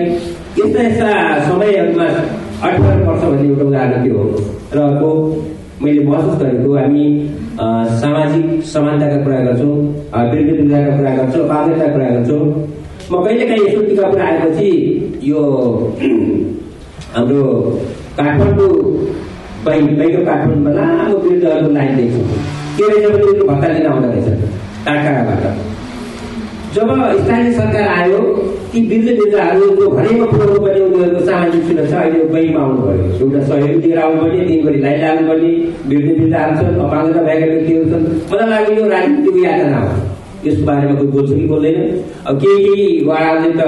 यस्ता 0.59 0.83
यस्ता 0.87 1.11
समयहरूमा 1.49 2.09
अठार 2.67 3.03
वर्ष 3.07 3.23
भन्ने 3.23 3.49
एउटा 3.49 3.65
उदाहरण 3.65 4.03
त्यो 4.05 4.19
हो। 4.19 4.27
र 4.75 4.79
अर्को 4.89 5.11
मैले 5.83 6.05
महसुस 6.05 6.37
गरेको 6.43 6.77
हामी 6.77 7.07
सामाजिक 8.03 8.47
समानताका 8.75 9.19
कुरा 9.25 9.41
गर्छौँ 9.49 9.77
वृद्धि 10.31 10.53
वृद्धाका 10.53 10.97
कुरा 10.99 11.17
गर्छौँ 11.17 11.43
अपाङ्गताका 11.49 11.93
कुरा 11.95 12.09
गर्छौँ। 12.15 12.45
म 13.11 13.25
कहिले 13.25 13.47
काहीँ 13.49 13.67
यस्तो 13.67 13.81
कुरा 14.13 14.25
आएपछि 14.29 14.71
यो 15.31 15.43
हाम्रो 17.17 17.45
काठमाडौँ 18.17 18.73
पहिलो 19.67 20.25
काठमाडौँमा 20.25 20.71
लामो 20.73 21.17
वृद्धहरूको 21.19 21.71
लाइन 21.73 21.97
देख्छु 21.97 22.21
के 22.77 22.89
रहेछ 22.89 23.07
भने 23.07 23.23
उनीहरू 23.23 23.47
भत्ता 23.49 23.69
लिन 23.69 23.87
आउँदो 23.87 24.09
रहेछ 24.09 24.29
टाढटाढाबाट 24.87 25.73
जब 26.75 26.89
स्थानीय 27.19 27.53
सरकार 27.53 27.89
आयो 27.89 28.21
ती 28.73 28.81
वृद्ध 28.87 29.09
वृद्धहरू 29.11 29.69
जो 29.77 29.91
घरैमा 29.91 30.27
पुऱ्याउनु 30.27 30.61
पर्ने 30.61 30.81
उनीहरूको 30.81 31.25
सामाजिक 31.27 31.63
सुरक्षा 31.67 32.01
अहिले 32.01 32.55
आउनु 32.55 32.83
पर्यो 32.83 33.05
एउटा 33.19 33.45
सहयोग 33.47 33.85
लिएर 33.85 33.99
आउनुपर्ने 34.07 34.45
दिनभरि 34.47 34.81
लाइन 34.81 35.01
लाग्नुपर्ने 35.03 35.53
वृद्ध 35.87 36.09
वृद्धहरू 36.09 36.57
छन् 36.59 36.83
अपाङ्गता 36.87 37.23
भएका 37.29 37.47
व्यक्तिहरू 37.53 37.85
छन् 37.93 38.11
मलाई 38.33 38.51
लाग्यो 38.51 38.77
यो 38.81 38.91
राजनीतिको 38.91 39.45
यातना 39.45 39.79
हो 39.79 40.14
यसको 40.49 40.65
बारेमा 40.67 40.95
कोही 40.95 41.09
बोल्छ 41.15 41.31
कि 41.33 41.47
बोल्दैन? 41.53 41.79
अब 42.27 42.35
केही 42.43 42.59
केही 42.65 43.05
वाडाले 43.09 43.51
त 43.59 43.63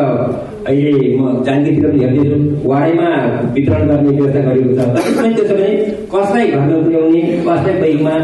अहिले 0.67 0.93
म 1.19 1.43
जानकीतिर 1.47 1.85
पनि 1.87 1.99
हेर्दैछु। 2.05 2.37
वाडैमा 2.71 3.09
वितरण 3.55 3.83
गर्ने 3.89 4.11
व्यवस्था 4.17 4.41
गरेको 4.47 4.73
छ। 4.75 4.79
तर 4.97 5.33
त्यसो 5.37 5.55
भने 5.55 5.71
कसलाई 6.13 6.47
घरमा 6.51 6.77
पुर्याउने 6.85 7.21
कसलाई 7.47 7.75
बैगमा 7.81 8.15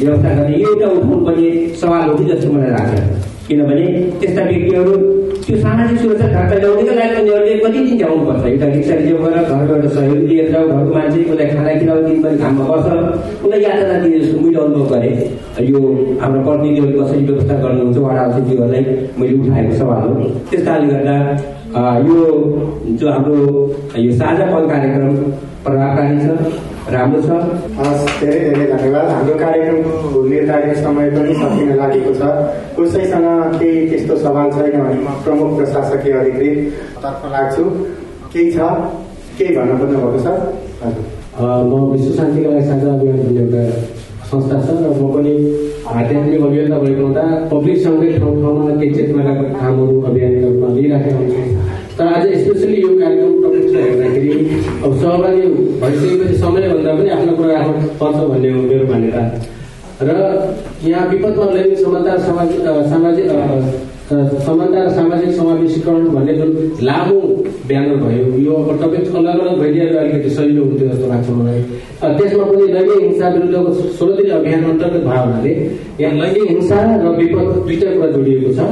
व्यवस्था 0.00 0.34
गर्ने 0.38 0.56
यो 0.62 0.68
एउटा 0.72 0.86
उठाउनु 0.96 1.24
पर्ने 1.26 1.48
सवाल 1.80 2.08
हो 2.08 2.16
कि 2.16 2.24
जस्तो 2.30 2.52
मलाई 2.52 2.70
लाग्छ। 2.76 2.92
किनभने 3.48 3.86
त्यस्ता 4.20 4.42
व्यक्तिहरू 4.48 4.94
त्यो 5.48 5.58
सामाजिक 5.60 5.98
सुरक्षा 6.00 6.26
ढाका 6.32 6.56
ल्याउनेको 6.60 6.94
लागि 6.96 7.20
उनीहरूले 7.20 7.52
कति 7.60 7.78
दिन 7.84 7.96
ल्याउनुपर्छ 7.98 8.42
एउटा 8.48 8.66
रिक्सा 8.72 8.94
रिजर्भ 8.94 9.22
गरेर 9.24 9.44
घरबाट 9.52 9.84
सहयोग 9.94 10.24
लिएर 10.28 10.48
घरको 10.52 10.92
मान्छे 10.94 11.18
उसलाई 11.24 11.46
खाना 11.52 11.72
खिलाउ 11.78 12.02
दिनभरि 12.06 12.36
घाममा 12.36 12.64
बस 12.70 12.84
उसलाई 13.44 13.60
यातना 13.62 13.96
दिने 14.02 14.18
जस्तो 14.18 14.40
मैले 14.40 14.58
अनुभव 14.64 14.84
गरेँ। 14.92 15.14
यो 15.70 15.80
हाम्रो 16.20 16.40
प्रतिनिधिहरू 16.48 17.00
कसरी 17.00 17.20
व्यवस्था 17.28 17.54
गर्नुहुन्छ 17.64 17.96
वाडा 18.04 18.22
अतिथिहरूलाई 18.28 18.82
मैले 19.18 19.32
उठाएको 19.40 19.72
सवाल 19.80 20.02
हो। 20.08 20.28
त्यस 20.50 20.62
गर्दा 20.92 21.16
यो 22.08 22.18
जो 23.00 23.06
हाम्रो 23.14 23.36
यो 24.04 24.12
साझा 24.20 24.46
पल 24.52 24.68
कार्यक्रम 24.72 25.14
प्रभावकारी 25.64 26.16
छ 26.24 26.28
राम्रो 26.92 27.20
छ। 27.20 27.30
धेरै 28.20 28.38
धेरै 28.44 28.66
धन्यवाद। 28.72 29.06
हाम्रो 29.08 29.34
कार्यक्रमको 29.42 30.22
निर्धारित 30.28 30.76
समय 30.84 31.10
पनि 31.16 31.34
सकिन 31.40 31.68
लागेको 31.80 32.12
छ। 32.20 32.22
कसैसँग 32.78 33.26
केही 33.60 33.88
त्यस्तो 33.90 34.16
सवाल 34.24 34.50
छैन 34.56 34.76
भने 34.80 34.98
म 35.04 35.08
प्रमुख 35.24 35.56
प्रशासकीय 35.56 36.12
अधिकृत 36.20 36.58
तर्फ 37.02 37.22
लाग्छु। 37.34 37.64
केही 38.32 38.50
छ? 38.52 38.58
केही 39.38 39.56
भन्न 39.56 39.78
खोज्नुभएको 39.78 40.18
छ? 40.24 40.28
म 41.38 41.72
विश्व 41.92 42.10
शान्तिका 42.18 42.50
लागि 42.50 42.64
साझा 42.68 42.88
अभियान 42.92 43.18
भन्ने 43.22 43.42
एउटा 43.42 43.62
संस्था 44.30 44.56
छ 44.64 44.68
र 44.82 44.88
म 44.98 45.12
पनि 45.14 45.34
आध्यात्मिक 45.88 46.40
अभियन्ता 46.48 46.78
भएको 46.78 47.02
हुँदा 47.02 47.24
पब्लिकसँगै 47.52 48.08
ठाउँ 48.18 48.34
ठाउँमा 48.42 48.64
केही 48.80 48.94
चेतनाका 48.94 49.32
कामहरू 49.60 49.94
अभियानका 50.08 50.46
रूपमा 50.48 50.68
लिइराखेका 50.76 51.16
हुन्छौँ। 51.18 51.57
तर 51.98 52.06
आज 52.06 52.26
स्पेसली 52.40 52.80
यो 52.80 52.88
कार्यक्रम 52.98 53.32
टपिक 53.42 53.64
हेर्दाखेरि 53.76 54.34
अब 54.84 54.92
सहभागी 54.98 55.46
भइसकेपछि 55.80 56.36
समयभन्दा 56.42 56.92
पनि 56.98 57.10
आफ्नो 57.14 57.32
कुरा 57.36 57.54
राख्नु 57.54 57.88
पर्छ 58.00 58.18
भन्ने 58.32 58.50
हो 58.52 58.60
मेरो 58.66 58.84
मान्यता 58.90 59.22
र 60.08 60.10
यहाँ 60.88 61.06
विपदमा 61.08 61.46
लैङ्गिक 61.54 61.78
समानता 61.78 62.16
सामाजिक 62.26 62.60
सामाजिक 62.92 63.26
समानता 64.46 64.84
र 64.84 64.92
सामाजिक 64.98 65.34
समावेशीकरण 65.38 66.06
भन्ने 66.14 66.34
जुन 66.36 66.52
लामो 66.88 67.18
ब्यानर 67.72 67.96
भयो 68.04 68.24
यो 68.44 68.54
अब 68.62 68.70
टपिक 68.82 69.16
अलग 69.22 69.40
अलग 69.40 69.58
भइदिएर 69.62 69.96
अलिकति 70.04 70.30
सजिलो 70.38 70.64
हुन्थ्यो 70.64 70.88
जस्तो 70.92 71.06
लाग्छ 71.14 71.28
मलाई। 71.40 71.60
त्यसमा 72.18 72.44
पनि 72.52 72.72
लैङ्गिक 72.76 73.02
हिंसा 73.06 73.26
विरुद्धको 73.34 73.72
सोह्र 73.98 74.16
दिने 74.20 74.32
अभियान 74.38 74.64
अन्तर्गत 74.70 75.04
भयो 75.10 75.26
हुनाले 75.26 75.52
यहाँ 76.00 76.14
लैङ्गिक 76.22 76.48
हिंसा 76.54 76.78
र 77.02 77.16
विपद 77.18 77.52
दुईटा 77.66 77.88
कुरा 77.98 78.10
जोडिएको 78.16 78.54
छ। 78.54 78.70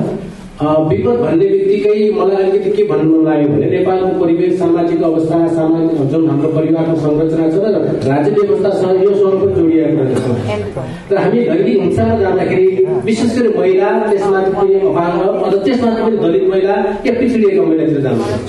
विपद 0.57 1.17
भन्ने 1.21 1.47
बित्तिकै 1.47 2.11
मलाई 2.17 2.43
अलिकति 2.43 2.71
के 2.77 2.83
भन्नु 2.89 3.17
लाग्यो 3.25 3.49
भने 3.49 3.67
नेपालको 3.71 4.13
परिवेश 4.21 4.53
सामाजिक 4.59 5.03
अवस्था 5.05 5.37
सामाजिक 5.55 6.07
जुन 6.11 6.29
हाम्रो 6.29 6.49
परिवारको 6.57 6.95
संरचना 7.01 7.49
छ 7.53 7.57
र 7.65 7.81
राज्य 8.09 8.31
व्यवस्थासँग 8.37 9.03
यो 9.05 9.13
सँग 9.21 9.43
जोडिएको 9.57 10.03
रहेछ 10.03 11.13
र 11.13 11.19
हामी 11.19 11.41
लैङ्गिक 11.49 11.81
हिंसामा 11.81 12.15
जाँदाखेरि 12.21 12.69
विशेष 13.05 13.37
गरी 13.39 13.51
महिला 13.59 13.91
त्यसमाथि 14.09 14.51
पनि 14.57 14.75
अपाङ्ग 14.91 15.43
अझ 15.45 15.55
त्यसमाथि 15.65 16.01
पनि 16.03 16.17
दलित 16.25 16.49
महिला 16.53 16.77
या 17.07 17.13
पिछडिएका 17.19 17.63
महिलातिर 17.69 18.01
जान्छ। 18.07 18.49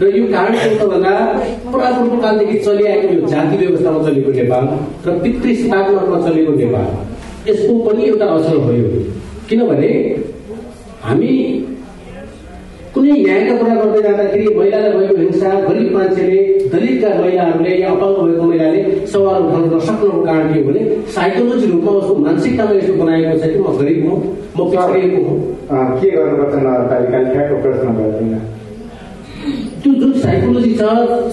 र 0.00 0.10
यो 0.16 0.24
कारण 0.32 0.54
के 0.58 0.86
भन्दा 0.86 1.12
पुरातनको 1.70 2.16
कालदेखि 2.24 2.58
चलिआएको 2.66 3.12
यो 3.14 3.28
जाति 3.34 3.56
व्यवस्थामा 3.62 4.02
चलेको 4.08 4.30
नेपाल 4.40 4.64
र 5.06 5.18
पितृ 5.22 5.54
स्थापनामा 5.62 6.18
चलेको 6.26 6.52
नेपाल 6.62 6.86
यसको 7.50 7.78
पनि 7.86 8.02
एउटा 8.08 8.26
असर 8.40 8.58
भयो। 8.66 8.90
किनभने 9.48 9.92
हामी 11.08 11.32
कुनै 12.94 13.12
न्यायका 13.18 13.54
कुरा 13.60 13.74
गर्दै 13.80 14.00
जाँदाखेरि 14.04 14.46
महिलालाई 14.58 14.92
भएको 14.98 15.16
हिंसा 15.20 15.50
गरिब 15.68 15.88
मान्छेले 15.96 16.38
दलितका 16.72 17.10
महिलाहरूले 17.20 17.72
या 17.82 17.90
अपाङ्ग 17.90 18.18
भएको 18.20 18.44
महिलाले 18.50 18.80
सवाल 19.12 19.42
उठाउन 19.44 19.64
नसक्नुको 19.74 20.20
कारण 20.28 20.52
के 20.52 20.60
हो 20.60 20.66
भने 20.68 20.82
साइकोलोजी 21.14 21.66
रूपमा 21.72 21.92
उसको 22.00 22.14
मानसिकतामा 22.26 22.74
यस्तो 22.78 22.94
बनाएको 23.00 23.38
छ 23.40 23.52
कि 23.52 23.58
म 23.58 23.76
गरिब 23.78 24.00
हुँ 24.08 24.18
म 24.56 24.68
पिछडिएको 24.70 25.20
हुँ। 25.28 25.38
के 26.00 26.10
गर्नुपर्छ 26.16 26.54
नगरपालिकाले 26.58 27.32
ठ्याक्क 27.32 27.52
प्रश्न 27.62 27.96
गर्दैन 27.98 28.34
त्यो 29.82 29.92
जुन 29.94 30.12
साइकोलोजी 30.26 30.74
छ 30.74 30.82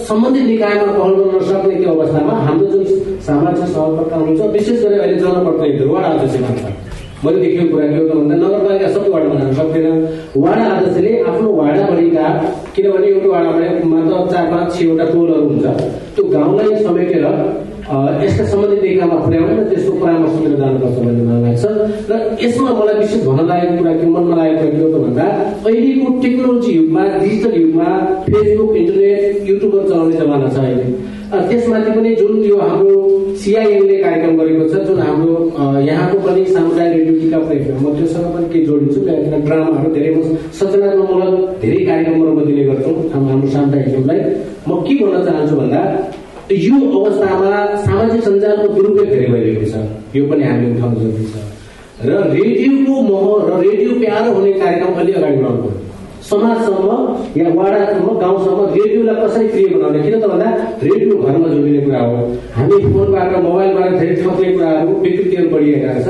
सम्बन्धित 0.08 0.46
निकायमा 0.46 0.88
पहल 0.88 1.14
गर्न 1.20 1.36
नसक्ने 1.36 1.74
त्यो 1.76 1.94
अवस्थामा 1.94 2.40
हाम्रो 2.46 2.66
जुन 2.72 2.84
सामाजिक 3.28 3.68
सहकर्ता 3.76 4.16
हुनुहुन्छ 4.16 4.52
विशेष 4.56 4.82
गरी 4.84 4.98
अहिले 4.98 5.22
जनप्रतिनिधिहरू 5.24 5.94
वडा 5.94 6.08
अध्यक्ष 6.08 6.40
मान्छ 6.46 6.85
मैले 7.24 7.38
देखेको 7.40 7.68
कुरा 7.70 7.86
के 7.88 7.96
हो 7.96 8.08
त 8.08 8.14
भन्दा 8.16 8.34
नगरपालिका 8.36 8.88
सबै 8.94 9.08
वार्ड 9.12 9.28
बनाउन 9.32 9.52
सक्दैन 9.58 9.94
वार्ड 10.42 10.60
अध्यक्षले 10.64 11.12
आफ्नो 11.30 11.52
वार्डाभरिका 11.60 12.26
किनभने 12.74 13.06
एउटा 13.08 13.28
वार्डमा 13.28 14.00
मात्र 14.00 14.26
चार 14.32 14.50
पाँच 14.50 14.68
छवटा 14.78 15.04
टोलहरू 15.12 15.48
हुन्छ 15.48 15.64
त्यो 16.16 16.24
गाउँलाई 16.34 16.84
समेटेर 16.84 17.24
यसका 18.20 18.44
सम्बन्धित 18.52 18.82
निकायमा 18.82 19.16
पुर्याउनु 19.24 19.56
र 19.56 19.64
त्यसको 19.70 19.92
परामर्श 19.98 20.34
लिएर 20.42 20.54
जानुपर्छ 20.60 20.96
भन्ने 20.98 21.24
मलाई 21.26 21.42
लाग्छ 21.46 21.64
र 22.10 22.20
यसमा 22.44 22.70
मलाई 22.78 22.94
विशेष 23.00 23.26
भन्न 23.26 23.46
लागेको 23.50 23.76
कुरा 23.80 23.92
के 23.98 24.06
मनमा 24.14 24.36
लागेको 24.36 24.60
कुरा 24.60 24.70
के 24.70 24.82
हो 24.82 24.88
त 24.92 25.02
भन्दा 25.04 25.26
अहिलेको 25.66 26.08
टेक्नोलोजी 26.22 26.72
युगमा 26.78 27.02
डिजिटल 27.18 27.60
युगमा 27.60 27.90
फेसबुक 28.26 28.76
इन्टरनेट 28.82 29.48
युट्युबर 29.50 29.88
चलाउने 29.88 30.16
जमाना 30.20 30.48
छ 30.54 30.58
अहिले 30.64 31.15
त्यसमाथि 31.26 31.90
पनि 31.90 32.10
जुन 32.14 32.34
यो 32.44 32.56
हाम्रो 32.56 32.98
सिआइएमले 33.42 33.96
कार्यक्रम 34.02 34.36
गरेको 34.38 34.64
छ 34.72 34.82
जुन 34.86 34.98
हाम्रो 35.06 35.34
यहाँको 35.88 36.18
पनि 36.26 36.44
सामुदायिक 36.54 36.92
रेडियो 36.96 37.40
प्रेम 37.48 37.78
म 37.82 37.94
त्योसँग 37.96 38.26
पनि 38.34 38.46
केही 38.52 38.66
जोडिन्छु। 38.66 39.00
त्यहाँ 39.06 39.40
ड्रामाहरू 39.46 39.88
धेरै 39.94 40.10
सचनात्मकमूलक 40.58 41.34
धेरै 41.62 41.80
कार्यक्रमहरू 41.88 42.30
म 42.36 42.44
दिने 42.46 42.62
गर्छौँ 42.68 42.94
हाम्रो 43.14 43.48
सामुदायिक 43.56 43.88
टिमलाई 43.94 44.20
म 44.68 44.70
के 44.86 44.94
भन्न 45.02 45.24
चाहन्छु 45.26 45.54
भन्दा 45.60 45.80
यो 46.66 46.76
अवस्थामा 46.98 47.50
सामाजिक 47.86 48.22
सञ्जालको 48.28 48.66
दुरुपयोग 48.76 49.08
धेरै 49.14 49.26
भइरहेको 49.34 49.66
छ। 49.72 49.74
यो 50.16 50.22
पनि 50.30 50.42
हामीले 50.48 50.70
उठाउनु 50.78 50.96
जरुरी 51.02 51.26
छ। 51.32 51.36
र 52.06 52.10
रेडियोको 52.36 52.94
मोह 53.10 53.26
र 53.48 53.50
रेडियो 53.66 53.90
प्यारो 54.00 54.28
हुने 54.36 54.52
कार्यक्रम 54.62 54.94
अलि 55.00 55.12
अगाडि 55.18 55.36
बढाउनु 55.42 55.60
पर्यो। 55.66 55.95
समाजसम्म 56.30 56.90
या 57.40 57.48
वाडासम्म 57.58 58.08
गाउँसम्म 58.20 58.60
रेडियोलाई 58.76 59.16
कसरी 59.22 59.46
प्रिय 59.48 59.66
बनाउने? 59.74 59.98
किन 60.02 60.14
त 60.20 60.26
भन्दा 60.32 60.48
रेडियो 60.82 61.16
घरमा 61.22 61.48
जोडिने 61.54 61.80
कुरा 61.86 62.00
हो। 62.06 62.16
हामी 62.56 62.76
फोनबाट 62.92 63.30
मोबाइलबाट 63.46 63.90
धेरै 64.00 64.14
ठग्ने 64.22 64.48
कुराहरू 64.52 64.92
विकृतिहरू 65.04 65.48
बढिरहेका 65.54 65.92
छ। 66.06 66.08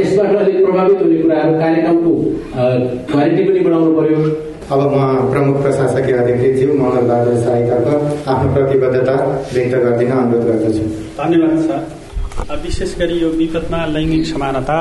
यसबाट 0.00 0.34
अलिक 0.42 0.58
प्रभावित 0.64 0.98
हुने 1.02 1.16
कुराहरू 1.22 1.52
कार्यक्रमको 1.62 2.12
क्वालिटी 3.10 3.42
पनि 3.48 3.60
बढाउनु 3.66 3.90
पर्यो। 3.98 4.18
अब 4.72 4.80
म 4.92 4.96
प्रमुख 5.32 5.56
प्रशासकीय 5.62 6.14
अधिकृतज्यू 6.22 6.72
मङ्गलबहादुर 6.80 7.36
साईतर्फ 7.44 8.28
आफ्नो 8.32 8.48
प्रतिबद्धता 8.54 9.14
व्यक्त 9.54 9.74
गरिदिन 9.84 10.10
अनुरोध 10.16 10.44
गर्दछु। 10.48 10.84
धन्यवाद 11.20 11.56
सर। 11.68 11.80
विशेष 12.64 12.90
गरी 12.98 13.16
यो 13.22 13.28
विपदमा 13.38 13.80
लैङ्गिक 13.94 14.24
समानता 14.26 14.78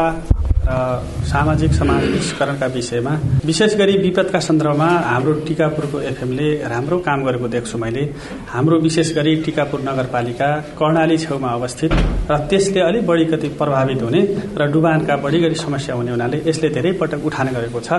सामाजिक 0.68 1.72
समावेशीकरणका 1.74 2.66
विषयमा 2.68 3.12
विशेष 3.46 3.76
गरी 3.78 3.96
विपदका 3.98 4.40
सन्दर्भमा 4.40 4.88
हाम्रो 5.06 5.34
टिकापुरको 5.48 6.00
एफएमले 6.02 6.48
राम्रो 6.68 6.98
काम 7.00 7.24
गरेको 7.24 7.48
देख्छु 7.48 7.78
मैले। 7.78 8.04
हाम्रो 8.52 8.80
विशेष 8.80 9.14
गरी 9.16 9.36
टिकापुर 9.46 9.82
नगरपालिका 9.82 10.50
कर्णाली 10.76 11.18
छेउमा 11.18 11.50
अवस्थित 11.50 11.92
र 12.32 12.38
त्यसले 12.50 12.80
अलिक 12.82 13.08
बढी 13.08 13.26
कति 13.26 13.48
प्रभावित 13.56 14.02
हुने 14.04 14.22
र 14.60 14.72
डुबानका 14.72 15.16
बढी 15.24 15.40
गरी 15.40 15.56
समस्या 15.56 15.96
हुने 15.96 16.12
हुनाले 16.12 16.44
यसले 16.48 16.70
धेरै 16.70 16.92
पटक 17.00 17.26
उठान 17.26 17.48
गरेको 17.56 17.80
छ। 17.80 17.90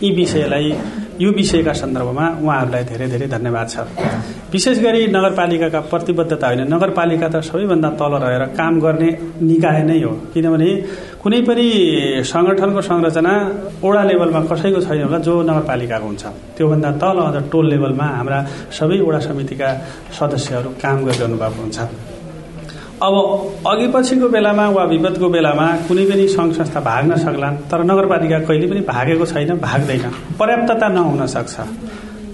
यी 0.00 0.10
विषयलाई 0.16 0.72
यो 1.20 1.30
विषयका 1.30 1.72
सन्दर्भमा 1.74 2.26
उहाँहरूलाई 2.40 2.84
धेरै 2.84 3.06
धेरै 3.06 3.26
धन्यवाद 3.28 3.68
छ। 3.68 3.76
विशेष 4.52 4.78
गरी 4.80 5.06
नगरपालिकाका 5.12 5.80
प्रतिबद्धता 5.92 6.46
होइन। 6.46 6.62
नगरपालिका 6.72 7.28
त 7.28 7.44
सबैभन्दा 7.44 7.90
तल 8.00 8.12
रहेर 8.24 8.44
काम 8.56 8.80
गर्ने 8.80 9.10
निकाय 9.44 9.82
नै 9.84 10.00
हो। 10.02 10.12
किनभने 10.34 10.70
कुनै 11.24 11.40
पनि 11.48 11.66
संगठनको 12.20 12.80
संरचना 12.84 13.32
ओडा 13.80 14.02
लेभलमा 14.04 14.40
कसैको 14.44 14.80
छैन 14.84 15.02
होला 15.04 15.18
जो 15.24 15.32
नगरपालिकाको 15.48 16.06
हुन्छ। 16.06 16.24
त्योभन्दा 16.56 16.90
तल 17.00 17.18
अझ 17.24 17.36
टोल 17.48 17.64
लेभलमा 17.72 18.06
हाम्रा 18.16 18.38
सबै 18.76 18.98
वडा 19.00 19.20
समितिका 19.24 19.68
सदस्यहरू 20.12 20.70
काम 20.84 20.96
गरिरहनु 21.08 21.36
भएको 21.40 21.60
हुन्छ। 21.64 21.78
अब 23.06 23.14
अघि 23.72 23.86
पछिको 23.94 24.28
बेलामा 24.28 24.64
वा 24.76 24.84
विपदको 24.92 25.28
बेलामा 25.32 25.66
कुनै 25.88 26.04
पनि 26.12 26.28
सङ्घ 26.28 26.52
संस्था 26.60 26.80
भाग्न 26.92 27.16
सक्लान् 27.24 27.56
तर 27.72 27.80
नगरपालिका 27.88 28.38
कहिले 28.44 28.66
पनि 28.68 28.80
भागेको 28.92 29.24
छैन 29.24 29.50
भाग्दैन। 29.64 30.04
पर्याप्तता 30.38 30.88
नहुन 30.88 31.26
सक्छ। 31.26 31.54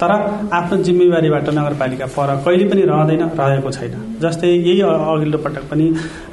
तर 0.01 0.13
आफ्नो 0.59 0.77
जिम्मेवारीबाट 0.83 1.49
नगरपालिका 1.59 2.07
पर 2.17 2.29
कहिले 2.45 2.65
पनि 2.71 2.83
रहँदैन 2.91 3.23
रहेको 3.41 3.71
छैन। 3.71 3.95
जस्तै 4.23 4.49
यही 4.49 4.81
अघिल्लो 4.81 5.39
पटक 5.45 5.65
पनि 5.71 5.87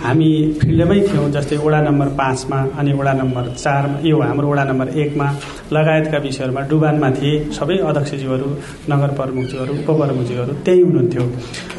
हामी 0.03 0.29
फिल्डमै 0.61 0.99
थियौँ 1.07 1.29
जस्तै 1.35 1.57
वडा 1.65 1.79
नम्बर 1.87 2.07
पाँचमा 2.19 2.59
अनि 2.79 2.91
वडा 2.99 3.13
नम्बर 3.13 3.43
चारमा 3.55 3.97
यो 4.03 4.19
हाम्रो 4.21 4.47
वडा 4.51 4.63
नम्बर 4.71 4.87
एकमा 5.03 5.27
लगायतका 5.73 6.17
विषयहरूमा 6.25 6.61
डुबानमा 6.69 7.09
थिए। 7.17 7.33
सबै 7.57 7.77
अध्यक्षज्यूहरू 7.89 8.47
नगर 8.91 9.09
प्रमुखज्यूहरू 9.19 9.73
उपप्रमुखज्यूहरू 9.81 10.53
त्यही 10.65 10.81
हुनुहुन्थ्यो। 10.81 11.25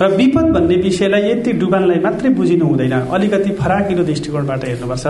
र 0.01 0.11
विपद 0.19 0.47
भन्ने 0.55 0.77
विषयलाई 0.85 1.23
यति 1.31 1.53
डुबानलाई 1.61 2.01
मात्रै 2.07 2.31
बुझिनु 2.39 2.65
हुँदैन। 2.69 2.95
अलिकति 3.17 3.51
फराकिलो 3.61 4.03
दृष्टिकोणबाट 4.05 4.65
हेर्नुपर्छ। 4.65 5.07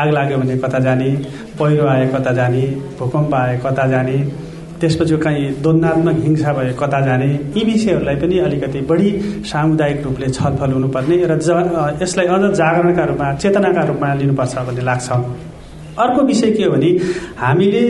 आग 0.00 0.08
लाग्यो 0.16 0.38
भने 0.40 0.56
कता 0.64 0.78
जाने 0.86 1.08
पहिरो 1.60 1.86
आए 1.86 2.06
कता 2.14 2.32
जाने 2.32 2.64
भूकम्प 2.98 3.34
आए 3.34 3.60
कता 3.64 3.86
जाने 3.92 4.16
त्यसपछि 4.80 5.16
कहीँ 5.24 5.44
द्वन्द्वात्मक 5.62 6.16
हिंसा 6.24 6.52
भए 6.52 6.72
कता 6.80 7.00
जाने 7.06 7.28
यी 7.56 7.64
विषयहरूलाई 7.64 8.16
पनि 8.22 8.38
अलिकति 8.46 8.80
बढी 8.90 9.10
सामुदायिक 9.52 10.02
रूपले 10.04 10.28
छलफल 10.36 10.72
हुनुपर्ने 10.72 11.16
र 11.30 11.38
यसलाई 12.02 12.26
अझ 12.26 12.42
जागरणका 12.60 13.04
रूपमा 13.10 13.32
चेतनाका 13.42 13.82
रूपमा 13.90 14.14
लिनुपर्छ 14.20 14.54
भन्ने 14.66 14.82
लाग्छ। 14.90 15.08
अर्को 16.02 16.22
विषय 16.26 16.50
के 16.50 16.62
हो 16.64 16.70
भने 16.72 16.90
हामीले 17.38 17.82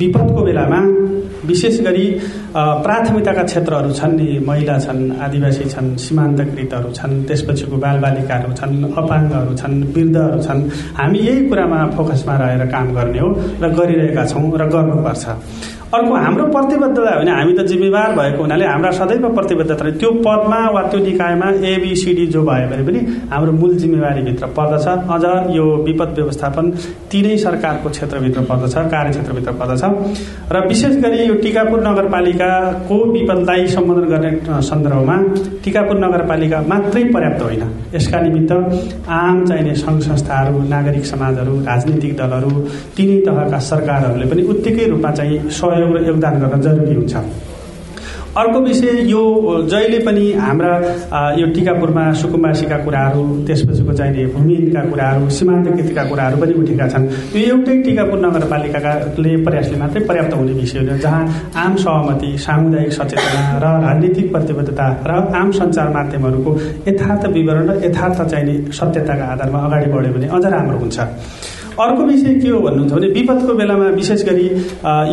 विपदको 0.00 0.40
बेलामा 0.44 0.80
विशेष 1.44 1.80
गरी 1.82 2.06
प्राथमिकताका 2.54 3.42
क्षेत्रहरू 3.42 3.90
छन् 3.92 4.14
नि 4.16 4.26
महिला 4.46 4.78
छन् 4.78 5.00
आदिवासी 5.20 5.64
छन् 5.74 5.88
सीमान्तकृतहरू 5.98 6.90
छन् 6.98 7.14
त्यसपछिको 7.28 7.76
बालबालिकाहरू 7.84 8.52
छन् 8.60 8.74
अपाङ्गहरू 8.94 9.54
छन् 9.60 9.76
वृद्धहरू 9.94 10.40
छन्। 10.46 10.60
हामी 10.98 11.18
यही 11.18 11.40
कुरामा 11.48 11.80
फोकसमा 11.96 12.34
रहेर 12.42 12.64
काम 12.72 12.94
गर्ने 12.94 13.20
हो 13.20 13.28
र 13.62 13.64
गरिरहेका 13.76 14.24
छौँ 14.32 14.46
र 14.54 14.62
गर्नुपर्छ। 14.74 15.24
अर्को 15.94 16.14
हाम्रो 16.16 16.44
प्रतिबद्धता 16.52 17.14
होइन 17.14 17.28
हामी 17.28 17.52
त 17.52 17.64
जिम्मेवार 17.68 18.12
भएको 18.16 18.42
हुनाले 18.42 18.64
हाम्रा 18.66 18.90
सदैव 18.98 19.24
प्रतिबद्धता 19.34 19.90
त्यो 20.00 20.10
पदमा 20.24 20.60
वा 20.74 20.82
त्यो 20.90 21.00
निकायमा 21.00 21.48
एबिसिडी 21.68 22.24
जो 22.32 22.42
भयो 22.42 22.68
भने 22.70 22.84
पनि 22.86 23.00
हाम्रो 23.32 23.52
मूल 23.52 23.74
जिम्मेवारीभित्र 23.76 24.46
पर्दछ। 24.58 24.86
अझ 25.14 25.24
यो 25.56 25.64
विपद 25.86 26.14
व्यवस्थापन 26.18 26.70
तिनै 27.12 27.36
सरकारको 27.44 27.88
क्षेत्रभित्र 27.90 28.40
पर्दछ 28.50 28.74
कार्यक्षेत्रभित्र 28.94 29.52
पर्दछ। 29.60 29.82
र 30.52 30.64
विशेष 30.68 30.96
गरी 31.04 31.18
यो 31.28 31.34
टिकापुर 31.42 31.84
नगरपालिकाको 31.88 32.98
विपदलाई 33.12 33.66
सम्बोधन 33.74 34.08
गर्ने 34.12 34.30
सन्दर्भमा 34.70 35.16
टिकापुर 35.64 35.96
नगरपालिका 36.06 36.62
मात्रै 36.72 37.04
पर्याप्त 37.12 37.42
होइन। 37.42 37.62
यसका 37.96 38.20
निमित्त 38.20 38.52
आम 39.10 39.44
चाहिने 39.44 39.74
सङ्घ 39.84 40.00
संस्थाहरू 40.08 40.64
नागरिक 40.72 41.04
समाजहरू 41.12 41.60
राजनीतिक 41.68 42.16
दलहरू 42.16 42.52
तिनै 42.96 43.20
तहका 43.28 43.58
सरकारहरूले 43.70 44.26
पनि 44.32 44.42
उत्तिकै 44.52 44.90
रूपमा 44.90 45.10
चाहिँ 45.20 45.38
सहयोग 45.52 45.80
र 45.84 46.06
योगदान 46.06 46.40
गर्न 46.40 46.60
जरुरी 46.60 46.94
हुन्छ। 46.94 47.14
अर्को 48.32 48.60
विषय 48.60 49.00
यो 49.04 49.22
जहिले 49.68 49.98
पनि 50.04 50.32
हाम्रा 50.32 50.72
यो 51.36 51.46
टिकापुरमा 51.54 52.04
सुकुम्बासीका 52.20 52.76
कुराहरू 52.84 53.22
त्यसपछिको 53.46 53.92
चाहिने 53.92 54.24
भूमिका 54.32 54.84
कुराहरू 54.90 55.28
सीमान्तकृतिका 55.28 56.04
कुराहरू 56.08 56.36
पनि 56.40 56.52
उठेका 56.62 56.86
छन्। 56.88 57.04
यो 57.34 57.42
एउटै 57.46 57.76
टिकापुर 57.82 58.18
नगरपालिकाले 58.24 59.36
प्रयासले 59.44 59.76
मात्रै 59.76 60.04
पर्याप्त 60.08 60.34
हुने 60.34 60.52
विषय 60.52 60.78
हो 60.80 60.96
जहाँ 60.96 61.22
आम 61.64 61.76
सहमति 61.84 62.30
सामुदायिक 62.40 62.92
सचेतना 62.92 63.58
र 63.60 63.76
राजनीतिक 63.84 64.32
प्रतिबद्धता 64.32 64.86
र 65.06 65.20
आम 65.36 65.50
सञ्चार 65.52 65.88
माध्यमहरूको 65.92 66.58
यथार्थ 66.88 67.26
विवरण 67.36 67.68
र 67.68 67.84
यथार्थ 67.84 68.22
चाहिने 68.22 68.54
सत्यताका 68.72 69.24
आधारमा 69.32 69.58
अगाडि 69.66 69.92
बढ्यो 69.92 70.12
भने 70.14 70.26
अझ 70.32 70.44
राम्रो 70.46 70.78
हुन्छ। 70.78 70.96
अर्को 71.80 72.02
विषय 72.04 72.34
के 72.40 72.48
हो 72.48 72.60
भन्नुहुन्छ 72.60 72.92
भने 72.92 73.08
विपदको 73.12 73.54
बेलामा 73.54 73.86
विशेष 73.96 74.24
गरी 74.24 74.46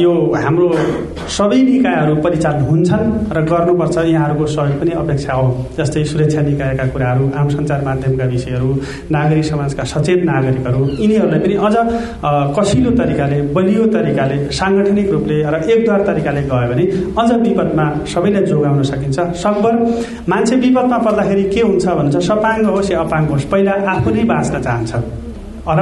यो 0.03 0.11
हाम्रो 0.43 0.67
सबै 1.37 1.61
निकायहरू 1.63 2.15
परिचालन 2.23 2.61
हुन्छन् 2.69 3.07
र 3.37 3.41
गर्नुपर्छ 3.51 3.97
यहाँहरूको 3.97 4.45
सहयोग 4.45 4.79
पनि 4.79 4.91
अपेक्षा 5.03 5.33
हो। 5.33 5.47
जस्तै 5.77 6.03
सुरक्षा 6.11 6.41
निकायका 6.41 6.85
कुराहरू 6.93 7.29
आम 7.39 7.47
सञ्चार 7.49 7.81
माध्यमका 7.85 8.25
विषयहरू 8.33 8.69
नागरिक 9.11 9.45
समाजका 9.45 9.83
सचेत 9.93 10.23
नागरिकहरू 10.25 10.81
यिनीहरूलाई 10.99 11.39
पनि 11.39 11.55
अझ 11.67 11.75
कसिलो 12.57 12.91
तरिकाले 12.99 13.41
बलियो 13.55 13.85
तरिकाले 13.95 14.37
साङ्गठनिक 14.59 15.09
रूपले 15.11 15.37
र 15.53 15.63
एकद्वार 15.69 16.01
तरिकाले 16.09 16.41
गयो 16.51 16.67
भने 16.73 16.85
अझ 17.21 17.29
विपदमा 17.47 17.85
सबैलाई 18.13 18.43
जोगाउन 18.51 18.83
सकिन्छ। 18.91 19.19
सकभर 19.43 19.73
मान्छे 20.29 20.55
विपदमा 20.65 20.97
पर्दाखेरि 21.07 21.43
के 21.55 21.61
हुन्छ 21.61 21.85
भन्छ 21.99 22.15
सपाङ्ग 22.29 22.65
होस् 22.75 22.91
या 22.91 22.99
अपाङ्ग 22.99 23.29
होस् 23.31 23.49
पहिला 23.51 23.73
आफू 23.95 24.09
नै 24.11 24.23
बाँच्न 24.33 24.61
चाहन्छ। 24.61 25.28
र 25.77 25.81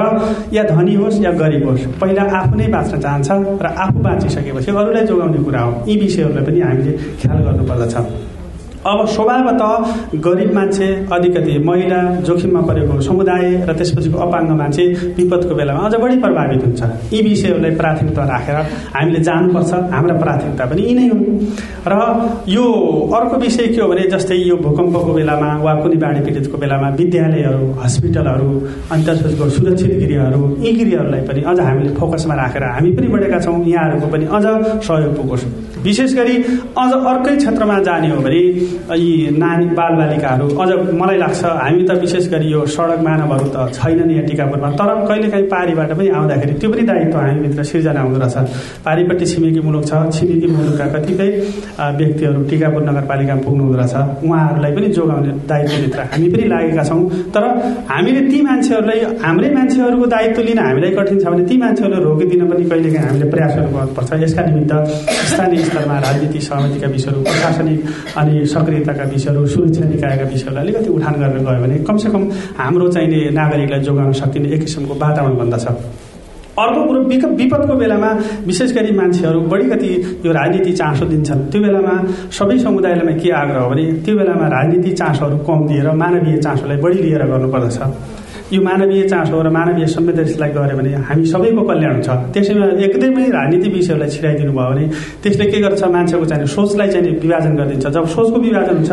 या 0.54 0.64
धनी 0.64 0.96
होस् 0.96 1.22
या 1.24 1.32
गरिब 1.32 1.68
होस् 1.70 1.86
पहिला 2.02 2.24
आफू 2.40 2.56
नै 2.56 2.68
बाँच्न 2.68 3.00
चाहन्छ 3.00 3.30
र 3.64 3.66
आफू 3.66 4.00
बाँचिसकेपछि 4.00 4.72
अरूलाई 4.72 5.04
जोगाउने 5.08 5.44
कुरा 5.44 5.62
हो। 5.62 5.72
यी 5.88 6.00
विषयहरूलाई 6.00 6.44
पनि 6.46 6.60
हामीले 6.62 6.92
ख्याल 7.22 7.38
गर्नुपर्दछ। 7.46 7.96
अब 8.86 9.06
स्वभावतः 9.08 10.20
गरिब 10.22 10.54
मान्छे 10.54 10.88
अलिकति 11.14 11.58
महिला 11.66 12.02
जोखिममा 12.22 12.62
परेको 12.62 13.00
समुदाय 13.02 13.66
र 13.70 13.74
त्यसपछिको 13.74 14.18
अपाङ्ग 14.18 14.52
मान्छे 14.58 14.84
विपदको 15.18 15.56
बेलामा 15.56 15.86
अझ 15.88 15.96
बढी 15.96 16.18
प्रभावित 16.22 16.64
हुन्छ। 16.66 16.82
यी 17.14 17.22
विषयहरूलाई 17.22 17.72
प्राथमिकता 17.76 18.24
राखेर 18.24 18.56
हामीले 18.96 19.20
जानुपर्छ। 19.20 19.74
हाम्रा 19.94 20.16
प्राथमिकता 20.22 20.66
पनि 20.66 20.82
यी 20.82 20.94
नै 20.94 21.08
हुन्। 21.10 21.26
र 21.88 21.94
यो 22.48 22.66
अर्को 23.18 23.38
विषय 23.38 23.68
के 23.68 23.82
हो 23.82 23.88
भने 23.88 24.08
जस्तै 24.14 24.36
यो 24.38 24.56
भूकम्पको 24.58 25.14
बेलामा 25.14 25.50
वा 25.66 25.74
कुनै 25.82 25.98
बाढी 25.98 26.22
पीडितको 26.26 26.58
बेलामा 26.58 26.90
विद्यालयहरू 27.00 27.68
हस्पिटलहरू 27.84 28.50
अनि 28.92 29.04
त्यसपछिको 29.04 29.50
सुरक्षित 29.58 29.92
गृहहरू 30.02 30.42
यी 30.62 30.72
गृहहरूलाई 30.80 31.22
पनि 31.28 31.42
अझ 31.50 31.60
हामीले 31.60 31.94
फोकसमा 31.98 32.36
राखेर 32.36 32.64
हामी 32.78 32.92
पनि 32.94 33.08
बढेका 33.08 33.40
छौँ। 33.42 33.58
यहाँहरूको 33.66 34.08
पनि 34.14 34.26
अझ 34.32 34.46
सहयोग 34.86 35.16
पुगोस्। 35.18 35.46
विशेष 35.84 36.16
गरी 36.16 36.36
अझ 36.78 36.92
अर्कै 36.94 37.36
क्षेत्रमा 37.38 37.80
जाने 37.88 38.10
हो 38.10 38.22
भने 38.22 38.42
यी 38.96 39.38
नानी 39.38 39.66
बालबालिकाहरू 39.80 40.48
अझ 40.62 40.70
मलाई 41.02 41.18
लाग्छ 41.18 41.44
हामी 41.62 41.84
त 41.88 41.92
विशेष 42.02 42.28
गरी 42.34 42.48
यो 42.52 42.66
सडक 42.76 43.00
मानवहरू 43.08 43.48
त 43.56 43.58
छैनन् 43.78 44.12
यहाँ 44.12 44.26
टिकापुरमा 44.28 44.70
तर 44.80 44.90
कहिलेकाहीँ 45.08 45.46
पारीबाट 45.54 45.92
पनि 45.98 46.10
आउँदाखेरि 46.18 46.54
त्यो 46.62 46.70
पनि 46.72 46.84
दायित्व 46.90 47.18
हामीभित्र 47.20 47.64
सिर्जना 47.72 48.02
हुँदो 48.02 48.20
रहेछ। 48.20 48.36
पारीपट्टि 48.86 49.26
छिमेकी 49.32 49.62
मुलुक 49.68 49.84
छ 49.90 49.94
छिमेकी 50.16 50.48
मुलुकका 50.56 50.86
कतिपय 50.94 51.30
व्यक्तिहरू 52.00 52.42
टिकापुर 52.50 52.82
नगरपालिकामा 52.90 53.42
पुग्नु 53.46 53.64
हुँदो 53.64 53.78
रहेछ। 53.82 53.96
उहाँहरूलाई 54.26 54.72
पनि 54.76 54.88
जोगाउने 54.98 55.32
दायित्वभित्र 55.52 56.00
हामी 56.12 56.28
पनि 56.34 56.46
लागेका 56.54 56.84
छौँ। 56.90 57.02
तर 57.36 57.44
हामीले 57.92 58.22
ती 58.32 58.42
मान्छेहरूलाई 58.48 59.00
हाम्रै 59.24 59.50
मान्छेहरूको 59.58 60.06
दायित्व 60.16 60.42
लिन 60.48 60.60
हामीलाई 60.60 60.92
कठिन 60.98 61.18
छ 61.20 61.26
भने 61.32 61.44
ती 61.50 61.58
मान्छेहरूलाई 61.64 62.04
रोकिदिन 62.08 62.42
पनि 62.52 62.64
कहिलेकाहीँ 62.70 63.08
हामीले 63.08 63.30
प्रयासहरू 63.34 63.70
गर्नुपर्छ। 63.76 64.12
यसका 64.24 64.42
निमित्त 64.48 64.74
स्थानीय 65.32 65.64
स्तरमा 65.68 65.98
राजनीति 66.08 66.40
सहमतिका 66.48 66.88
विषयहरू 66.96 67.20
प्रशासनिक 67.28 67.80
अनि 68.20 68.46
सक्रियताका 68.58 69.04
विषयहरू 69.14 69.46
सुरक्षा 69.48 69.86
निकायका 69.86 70.26
विषयहरूलाई 70.26 70.64
अलिकति 70.64 70.90
उठान 70.90 71.16
गरेर 71.22 71.40
गयो 71.46 71.62
भने 71.64 71.78
कमसेकम 71.88 72.30
हाम्रो 72.58 72.88
चाहिने 72.90 73.30
नागरिकलाई 73.32 73.82
जोगाउन 73.88 74.12
सकिने 74.20 74.54
एक 74.56 74.62
किसिमको 74.62 74.94
वातावरण 75.06 75.38
बन्दछ। 75.38 75.66
अर्को 76.58 76.84
कुरो 76.86 77.00
विपदको 77.38 77.74
बेलामा 77.78 78.08
विशेष 78.46 78.72
गरी 78.76 78.92
मान्छेहरू 78.92 79.40
बढी 79.52 79.66
कति 79.70 79.90
यो 80.26 80.32
राजनीति 80.34 80.72
चासो 80.74 81.06
दिन्छन्। 81.06 81.42
त्यो 81.52 81.62
बेलामा 81.62 81.94
सबै 82.34 82.58
समुदायलाई 82.60 83.14
के 83.22 83.30
आग्रह 83.42 83.62
हो 83.62 83.70
भने 83.70 83.84
त्यो 84.06 84.16
बेलामा 84.18 84.48
राजनीति 84.50 84.92
चासोहरू 84.92 85.38
कम 85.46 85.68
दिएर 85.68 85.92
मानवीय 86.02 86.38
चासोलाई 86.38 86.78
बढी 86.82 87.00
लिएर 87.04 87.24
गर्नुपर्दछ। 87.32 87.78
यो 88.48 88.62
मानवीय 88.64 89.04
चासो 89.12 89.42
र 89.44 89.50
मानवीय 89.52 89.86
संवेदनशीललाई 89.92 90.52
गऱ्यो 90.56 90.76
भने 90.80 90.92
हामी 91.08 91.26
सबैको 91.28 91.62
कल्याण 91.68 91.94
हुन्छ 91.94 92.10
त्यसैमा 92.34 92.66
एकदमै 92.80 93.24
राजनीति 93.36 93.70
विषयहरूलाई 93.76 94.10
छिराइदिनु 94.16 94.52
भयो 94.56 94.70
भने 94.72 94.84
त्यसले 95.24 95.46
के 95.52 95.60
गर्छ? 95.62 95.84
मान्छेको 95.96 96.26
चाहिँ 96.32 96.48
सोचलाई 96.56 96.88
चाहिँ 96.94 97.12
विभाजन 97.24 97.54
गरिदिन्छ। 97.60 97.88
जब 97.92 98.06
सोचको 98.16 98.38
विभाजन 98.48 98.76
हुन्छ 98.80 98.92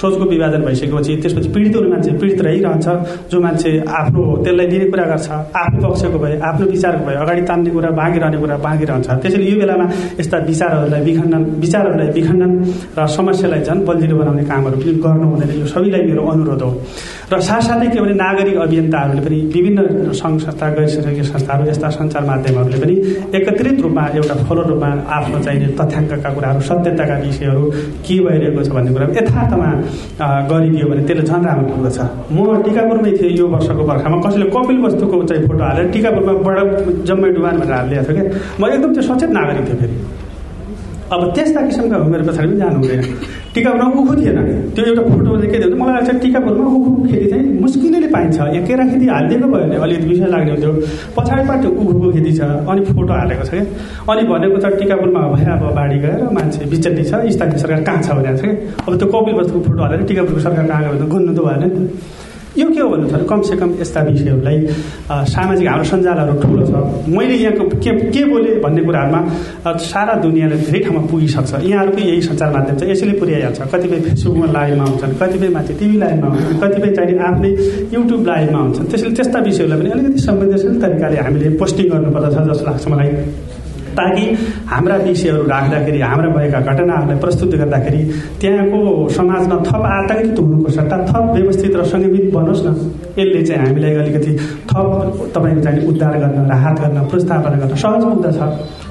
सोचको 0.00 0.24
विभाजन 0.34 0.60
भइसकेपछि 0.66 1.12
त्यसपछि 1.22 1.48
पीडित 1.54 1.76
हुने 1.76 1.88
मान्छे 1.94 2.10
पीडित 2.18 2.40
रहिरहन्छ। 2.46 2.86
जो 3.30 3.40
मान्छे 3.46 3.70
आफ्नो 4.00 4.22
त्यसलाई 4.44 4.66
लिने 4.72 4.86
कुरा 4.90 5.04
गर्छ 5.12 5.28
आफ्नो 5.30 5.86
पक्षको 5.86 6.18
भए 6.18 6.34
आफ्नो 6.50 6.64
विचारको 6.74 7.04
भए 7.06 7.16
अगाडि 7.22 7.42
तान्ने 7.46 7.70
कुरा 7.76 7.90
बाँकी 8.00 8.18
रहने 8.18 8.38
कुरा 8.42 8.56
बाँकी 8.66 8.84
रहन्छ 8.90 9.08
त्यसैले 9.22 9.46
यो 9.50 9.56
बेलामा 9.62 9.86
यस्ता 10.20 10.36
विचारहरूलाई 10.50 11.00
विखण्डन 11.06 11.42
विचारहरूलाई 11.62 12.08
विखण्डन 12.18 12.50
र 12.98 13.06
समस्यालाई 13.16 13.60
झन् 13.70 13.84
बलिलो 13.86 14.16
बनाउने 14.18 14.44
कामहरू 14.50 14.76
पनि 14.82 14.98
गर्नु 15.06 15.26
हुँदैन 15.30 15.50
यो 15.62 15.66
सबैलाई 15.74 16.02
मेरो 16.10 16.22
अनुरोध 16.34 16.62
हो। 16.66 16.70
र 17.26 17.40
साथसाथै 17.42 17.86
के 17.90 18.00
भने 18.00 18.12
नागरिक 18.14 18.56
अभियन्ताहरूले 18.64 19.22
पनि 19.26 19.38
विभिन्न 19.54 20.12
सङ्घ 20.14 20.38
संस्था 20.40 20.68
गैर 20.74 20.86
सरकारी 20.88 21.22
संस्थाहरू 21.26 21.64
यस्ता 21.68 21.88
सञ्चार 21.96 22.24
माध्यमहरूले 22.24 22.78
पनि 22.82 22.94
एकत्रित 23.38 23.80
रूपमा 23.82 24.04
एउटा 24.18 24.34
फलो 24.46 24.62
रूपमा 24.68 24.90
आफ्नो 25.16 25.38
चाहिने 25.46 25.66
तथ्याङ्कका 25.80 26.30
कुराहरू 26.36 26.60
सत्यताका 26.68 27.16
विषयहरू 27.24 27.62
के 28.06 28.18
भइरहेको 28.26 28.62
छ 28.62 28.68
भन्ने 28.76 28.92
कुरा 28.94 29.06
यथार्थमा 29.18 29.70
गरिदियो 30.50 30.86
भने 30.90 31.02
त्यसले 31.08 31.24
झन् 31.26 31.46
राम्रो 31.48 31.66
पुग्दछ 31.74 31.98
म 32.30 32.62
टिकापुरमै 32.66 33.12
थिएँ 33.18 33.32
यो 33.38 33.46
वर्षको 33.54 33.82
बर्खामा। 33.90 34.16
कसैले 34.26 34.46
कपिल 34.54 34.78
वस्तुको 34.86 35.22
चाहिँ 35.30 35.46
फोटो 35.48 35.64
हालेर 35.66 35.90
टिकापुरमा 35.96 36.32
बडा 36.46 36.62
जम्मै 37.10 37.30
डुबान 37.34 37.54
भनेर 37.60 37.74
हालिदिएको 37.78 38.12
थियो 38.12 38.22
क्या। 38.22 38.56
म 38.60 38.62
एकदम 38.70 38.90
त्यो 38.94 39.02
सचेत 39.10 39.30
नागरिक 39.38 39.66
थिएँ 39.68 39.78
फेरि। 39.82 39.96
अब 41.12 41.20
त्यस्ता 41.34 41.60
किसिमका 41.66 41.98
मेरो 42.12 42.24
पछाडि 42.28 42.48
पनि 42.48 42.58
जानु 42.58 42.78
हुँदैन। 42.78 43.02
टिकापुरमा 43.54 43.86
उखु 44.00 44.14
थिएन। 44.16 44.38
त्यो 44.74 44.84
एउटा 44.84 45.02
फोटो 45.08 45.30
के 45.40 45.58
थियो 45.58 45.76
मलाई 45.80 45.94
लाग्छ 45.96 46.10
टिकापुरमा 46.22 46.64
उखु 46.76 46.90
खेती 47.06 47.26
चाहिँ 47.30 47.44
मुस्किलले 47.62 48.08
पाइन्छ। 48.14 48.38
यहाँ 48.38 48.66
केरा 48.66 48.84
खेती 48.90 49.06
हालिदिएको 49.06 49.46
भयो 49.46 49.62
भने 49.62 49.76
अलिकति 49.86 50.06
विषय 50.10 50.26
लाग्ने 50.34 50.50
हुन्थ्यो। 50.52 50.72
पछाडिबाट 51.16 51.64
उखुको 51.66 52.08
खेती 52.12 52.32
छ 52.38 52.40
अनि 52.42 52.82
फोटो 52.90 53.12
हालेको 53.12 53.44
छ 53.46 53.50
क्या। 53.54 53.64
अनि 54.10 54.22
भनेको 54.30 54.56
छ 54.60 54.66
टिकापुरमा 54.82 55.20
भयो 55.32 55.52
अब 55.56 55.64
बाढी 55.78 55.98
गएर 56.04 56.20
मान्छे 56.36 56.64
बिचल्ली 56.74 57.04
छ 57.06 57.22
स्थानीय 57.34 57.58
सरकार 57.64 57.80
कहाँ 57.86 58.02
छ? 58.02 58.08
भनेको 58.18 58.36
छ 58.36 58.42
क्या 58.42 58.52
अब 58.86 58.92
त्यो 58.98 59.06
कपिल 59.14 59.34
वस्तुको 59.40 59.60
फोटो 59.66 59.82
हालेर 59.82 60.02
टिकापुरको 60.10 60.40
सरकार 60.42 60.66
कहाँ 60.66 60.82
गयो 60.82 60.92
भने 60.98 61.06
गुन्नु 61.14 61.32
त 61.32 61.40
भएन 61.46 61.62
नि 61.62 61.70
त। 61.70 61.78
यो 62.56 62.66
के 62.70 62.80
हो 62.80 62.88
भन्नु 62.88 63.06
छ 63.08 63.24
कमसेकम 63.28 63.70
यस्ता 63.80 64.00
विषयहरूलाई 64.08 64.56
सामाजिक 65.28 65.68
हाम्रो 65.68 65.84
सञ्जालहरू 65.92 66.34
ठुलो 66.42 66.64
छ। 66.66 66.72
मैले 67.12 67.34
यहाँको 67.36 67.64
के 67.84 67.90
के 68.14 68.22
बोलेँ 68.30 68.54
भन्ने 68.64 68.82
कुराहरूमा 68.86 69.20
सारा 69.86 70.14
दुनियाँले 70.24 70.56
धेरै 70.64 70.80
ठाउँमा 70.84 71.02
पुगिसक्छ। 71.10 71.52
यहाँहरूकै 71.64 72.02
यही 72.02 72.22
सञ्चार 72.28 72.50
माध्यम 72.56 72.76
छ। 72.78 72.82
यसैले 72.90 73.14
पुर्याइहाल्छ 73.20 73.60
कतिपय 73.72 73.98
फेसबुकमा 74.06 74.46
लाइभमा 74.56 74.84
हुन्छन् 74.88 75.14
कतिपय 75.20 75.48
मान्छे 75.56 75.74
टिभी 75.80 75.96
लाइभमा 75.98 76.28
हुन्छन् 76.32 76.60
कतिपय 76.62 76.90
चाहिने 76.96 77.22
आफ्नै 77.28 77.50
युट्युब 77.94 78.22
लाइभमा 78.26 78.58
हुन्छन्। 78.64 78.86
त्यसैले 78.90 79.14
त्यस्ता 79.16 79.38
विषयहरूलाई 79.46 79.78
पनि 79.80 79.90
अलिकति 79.94 80.18
संवेदनशील 80.26 80.80
तरिकाले 80.82 81.16
हामीले 81.26 81.48
पोस्टिङ 81.60 81.86
गर्नुपर्दछ 81.92 82.36
जस्तो 82.48 82.64
लाग्छ 82.66 82.84
मलाई। 82.88 83.10
ताकि 83.98 84.24
हाम्रा 84.72 84.96
विषयहरू 85.06 85.42
राख्दाखेरि 85.48 86.00
हाम्रा 86.00 86.28
भएका 86.36 86.60
घटनाहरूलाई 86.60 87.18
प्रस्तुत 87.24 87.54
गर्दाखेरि 87.62 88.02
त्यहाँको 88.40 88.80
समाजमा 89.16 89.56
थप 89.68 89.84
आतङ्कित 89.96 90.38
हुनुको 90.38 90.70
सट्टा 90.78 90.96
थप 91.10 91.24
व्यवस्थित 91.34 91.76
र 91.76 91.84
सङ्गीत 91.92 92.26
बनोस् 92.34 92.64
न। 92.66 92.68
यसले 93.18 93.42
चाहिँ 93.42 93.60
हामीलाई 93.66 93.94
अलिकति 94.02 94.32
थप 94.70 94.88
तपाईँको 95.34 95.60
चाहिँ 95.64 95.86
उद्धार 95.88 96.14
गर्न 96.22 96.38
राहत 96.52 96.80
गर्न 96.80 96.98
पुनस्थापना 97.10 97.56
गर्न 97.62 97.76
सहज 97.76 98.04
पुग्दछ 98.04 98.38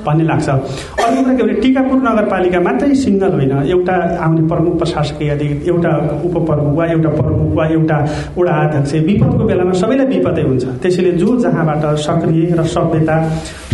भन्ने 0.06 0.24
लाग्छ। 0.26 0.50
अर्को 0.50 1.22
कुरा 1.22 1.34
के 1.38 1.44
भने 1.44 1.54
टिकापुर 1.62 1.98
नगरपालिका 2.08 2.60
मात्रै 2.68 2.96
सिङ्गल 2.96 3.32
होइन। 3.38 3.54
एउटा 3.74 3.96
आउने 4.26 4.42
प्रमुख 4.50 4.74
प्रशासकीय 4.80 5.30
अधिकारी 5.30 5.70
एउटा 5.70 5.92
उपप्रमुख 6.28 6.74
वा 6.78 6.86
एउटा 6.96 7.10
प्रमुख 7.20 7.50
वा 7.58 7.66
एउटा 7.78 7.98
वडा 8.38 8.54
अध्यक्ष 8.66 8.94
विपदको 9.08 9.44
बेलामा 9.50 9.74
सबैलाई 9.82 10.08
विपदै 10.14 10.44
हुन्छ। 10.50 10.66
त्यसैले 10.82 11.12
जो 11.22 11.30
जहाँबाट 11.44 11.84
सक्रिय 12.06 12.54
र 12.60 12.64
सभ्यता 12.76 13.16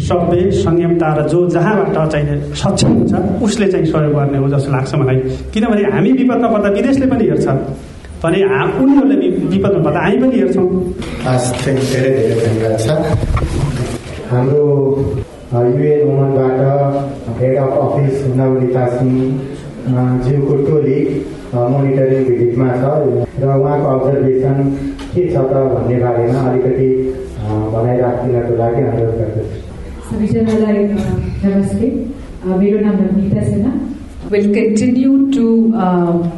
सभ्य 0.08 0.52
संयमता 0.60 1.08
र 1.18 1.28
जो 1.32 1.40
जहाँबाट 1.56 2.12
चाहिने 2.12 2.34
सक्षम 2.62 2.92
हुन्छ 2.98 3.14
उसले 3.46 3.68
चाहिँ 3.72 3.86
सहयोग 3.86 4.14
गर्ने 4.16 4.38
हो 4.38 4.48
जस्तो 4.54 4.72
लाग्छ 4.72 4.92
मलाई। 5.02 5.18
किनभने 5.54 5.84
हामी 5.94 6.12
विपदमा 6.20 6.48
पर्दा 6.54 6.70
विदेशले 6.78 7.06
पनि 7.12 7.26
हेर्छ। 7.30 7.48
भने 8.24 8.40
उनीहरूले 8.82 9.28
विपदमा 9.52 9.82
पर्दा 9.86 10.00
हामी 10.06 10.18
पनि 10.22 10.36
हेर्छौँ। 10.42 10.68
धेरै 11.64 11.84
धेरै 11.92 12.36
धन्यवाद 12.42 12.76
छ। 12.82 12.88
हाम्रो 14.32 14.64
UN 15.52 16.02
वुमनबाट 16.08 16.60
head 17.40 17.58
of 17.64 17.74
office 17.86 18.16
Navanita 18.38 18.86
Singh 18.98 19.16
ज्यूको 20.26 20.56
टोली 20.68 21.00
मोनिटरिङ 21.54 22.22
भिजिटमा 22.30 22.68
छ। 22.82 22.84
र 23.42 23.44
उहाँको 23.58 23.88
अब्जर्भेसन 23.96 24.58
के 25.14 25.22
छ 25.34 25.36
त 25.50 25.54
भन्ने 25.74 25.98
बारेमा 26.04 26.40
अलिकति 26.50 26.90
भनाइराखिदिनको 27.74 28.54
लागि 28.62 28.82
अनुरोध 28.92 29.16
गर्दछु। 29.20 29.71
will 34.32 34.54
continue 34.54 35.32
to 35.32 35.74
uh, 35.76 36.32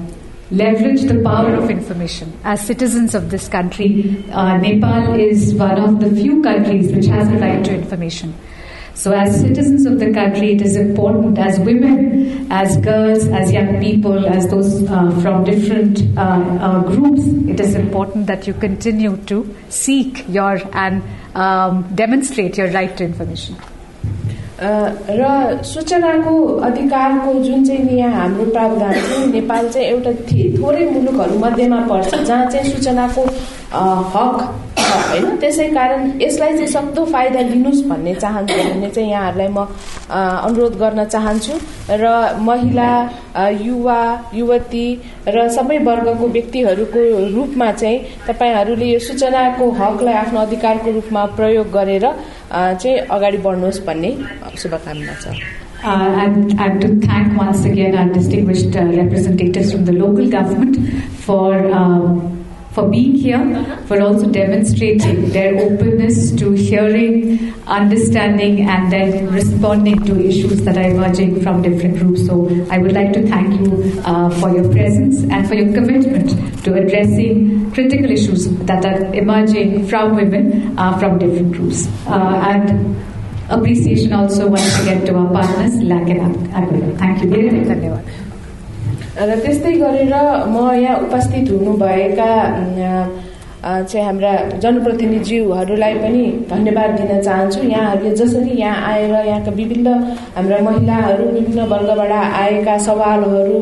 leverage 0.51 1.03
the 1.03 1.21
power 1.23 1.53
of 1.55 1.69
information. 1.69 2.31
As 2.43 2.65
citizens 2.65 3.15
of 3.15 3.29
this 3.29 3.47
country, 3.47 4.23
uh, 4.31 4.57
Nepal 4.57 5.19
is 5.19 5.53
one 5.53 5.79
of 5.79 5.99
the 5.99 6.09
few 6.09 6.41
countries 6.41 6.91
which 6.91 7.05
has 7.05 7.27
a 7.29 7.37
right 7.37 7.63
to 7.65 7.73
information. 7.73 8.33
So, 8.95 9.11
as 9.11 9.39
citizens 9.39 9.85
of 9.85 9.99
the 9.99 10.13
country, 10.13 10.53
it 10.53 10.61
is 10.61 10.75
important 10.75 11.37
as 11.39 11.59
women 11.59 12.32
as 12.50 12.76
girls, 12.78 13.26
as 13.28 13.52
young 13.52 13.80
people, 13.80 14.26
as 14.26 14.48
those 14.48 14.82
uh, 14.88 15.10
from 15.22 15.44
different 15.44 16.02
uh, 16.16 16.20
uh, 16.20 16.82
groups, 16.82 17.22
it 17.48 17.60
is 17.60 17.74
important 17.74 18.26
that 18.26 18.46
you 18.46 18.54
continue 18.54 19.16
to 19.32 19.54
seek 19.68 20.24
your 20.28 20.60
and 20.72 21.02
um, 21.34 21.82
demonstrate 21.94 22.56
your 22.56 22.70
right 22.70 22.96
to 22.96 23.04
information. 23.04 23.56
र 24.60 25.62
सूचनाको 25.62 26.32
अधिकारको 26.66 27.32
जुन 27.42 27.64
चाहिँ 27.64 27.98
यहाँ 27.98 28.20
हाम्रो 28.20 28.44
प्रावधान 28.50 28.94
छ 28.94 29.18
नेपाल 29.30 29.68
चाहिँ 29.70 29.86
एउटा 29.88 30.12
थोरै 30.58 30.84
मुलुकहरू 30.90 31.38
मध्येमा 31.38 31.80
पर्छ 31.86 32.14
जहाँ 32.14 32.50
चाहिँ 32.50 32.72
सूचनाको 32.72 33.26
हक 33.73 34.37
होइन? 34.93 35.25
त्यसै 35.41 35.67
कारण 35.73 36.21
यसलाई 36.21 36.51
चाहिँ 36.53 36.67
सक्दो 36.67 37.05
फाइदा 37.13 37.39
लिनुहोस् 37.49 37.81
भन्ने 37.89 38.13
चाहन्छु 38.15 38.57
भन्ने 38.57 38.89
चाहिँ 38.89 39.09
यहाँहरूलाई 39.11 39.47
म 39.49 39.65
अनुरोध 40.47 40.73
गर्न 40.81 41.05
चाहन्छु। 41.13 41.53
र 41.89 42.05
महिला 42.47 42.89
युवा 43.61 44.01
युवती 44.33 44.85
र 45.27 45.47
सबै 45.55 45.77
वर्गको 45.89 46.27
व्यक्तिहरूको 46.35 46.99
रूपमा 47.35 47.71
चाहिँ 47.81 47.99
तपाईँहरूले 48.27 48.85
यो 48.93 48.99
सूचनाको 49.07 49.71
हकलाई 49.81 50.13
आफ्नो 50.13 50.39
अधिकारको 50.39 50.91
रूपमा 50.99 51.25
प्रयोग 51.39 51.71
गरेर 51.73 52.05
चाहिँ 52.53 52.97
अगाडि 53.09 53.37
बढ्नुहोस् 53.47 53.85
भन्ने 53.87 54.11
शुभकामना 54.61 55.15
छ। 55.23 55.25
Uh, 55.83 56.15
and, 56.23 56.57
and 56.61 56.81
to 56.81 56.87
thank 57.05 57.37
once 57.37 57.65
again 57.65 57.93
our 57.93 58.07
distinguished 58.13 58.73
uh, 58.73 58.85
representatives 58.85 59.73
from 59.73 59.83
the 59.83 59.91
local 59.91 60.29
government 60.29 60.77
for 61.25 61.49
um, 61.73 62.42
for 62.73 62.89
being 62.89 63.13
here, 63.13 63.43
for 63.85 64.01
also 64.01 64.29
demonstrating 64.29 65.29
their 65.29 65.55
openness 65.55 66.31
to 66.31 66.51
hearing, 66.51 67.53
understanding, 67.67 68.67
and 68.67 68.91
then 68.91 69.31
responding 69.31 70.03
to 70.05 70.19
issues 70.19 70.63
that 70.63 70.77
are 70.77 70.89
emerging 70.89 71.41
from 71.41 71.61
different 71.61 71.97
groups. 71.99 72.25
So 72.25 72.49
I 72.71 72.79
would 72.79 72.93
like 72.93 73.13
to 73.13 73.27
thank 73.27 73.59
you 73.59 74.01
uh, 74.05 74.29
for 74.39 74.49
your 74.49 74.71
presence 74.71 75.23
and 75.23 75.47
for 75.47 75.53
your 75.53 75.71
commitment 75.73 76.63
to 76.63 76.73
addressing 76.73 77.71
critical 77.71 78.09
issues 78.09 78.49
that 78.65 78.83
are 78.85 79.13
emerging 79.13 79.87
from 79.87 80.15
women 80.15 80.77
uh, 80.77 80.97
from 80.97 81.19
different 81.19 81.53
groups. 81.53 81.87
Uh, 82.07 82.41
and 82.47 82.95
appreciation 83.49 84.13
also 84.13 84.47
once 84.47 84.81
again 84.81 85.05
to 85.05 85.15
our 85.15 85.31
partners, 85.31 85.75
LAC 85.83 86.09
and 86.09 86.97
Thank 86.97 87.23
you 87.23 87.29
very 87.29 87.51
much. 87.51 88.32
र 89.15 89.35
त्यस्तै 89.39 89.71
गरेर 89.73 90.13
म 90.47 90.73
यहाँ 90.73 90.97
उपस्थित 90.99 91.49
हुनुभएका 91.51 92.29
चाहिँ 93.63 94.05
हाम्रा 94.05 94.31
जनप्रतिनिधिज्यूहरूलाई 94.63 95.93
पनि 96.03 96.23
धन्यवाद 96.49 96.89
दिन 96.99 97.21
चाहन्छु। 97.21 97.59
यहाँहरूले 97.63 98.11
जसरी 98.15 98.57
यहाँ 98.59 98.79
आएर 98.91 99.13
यहाँका 99.27 99.51
विभिन्न 99.59 99.87
हाम्रा 100.35 100.57
महिलाहरू 100.67 101.25
विभिन्न 101.31 101.67
वर्गबाट 101.71 102.11
आएका 102.11 102.77
सवालहरू 102.87 103.59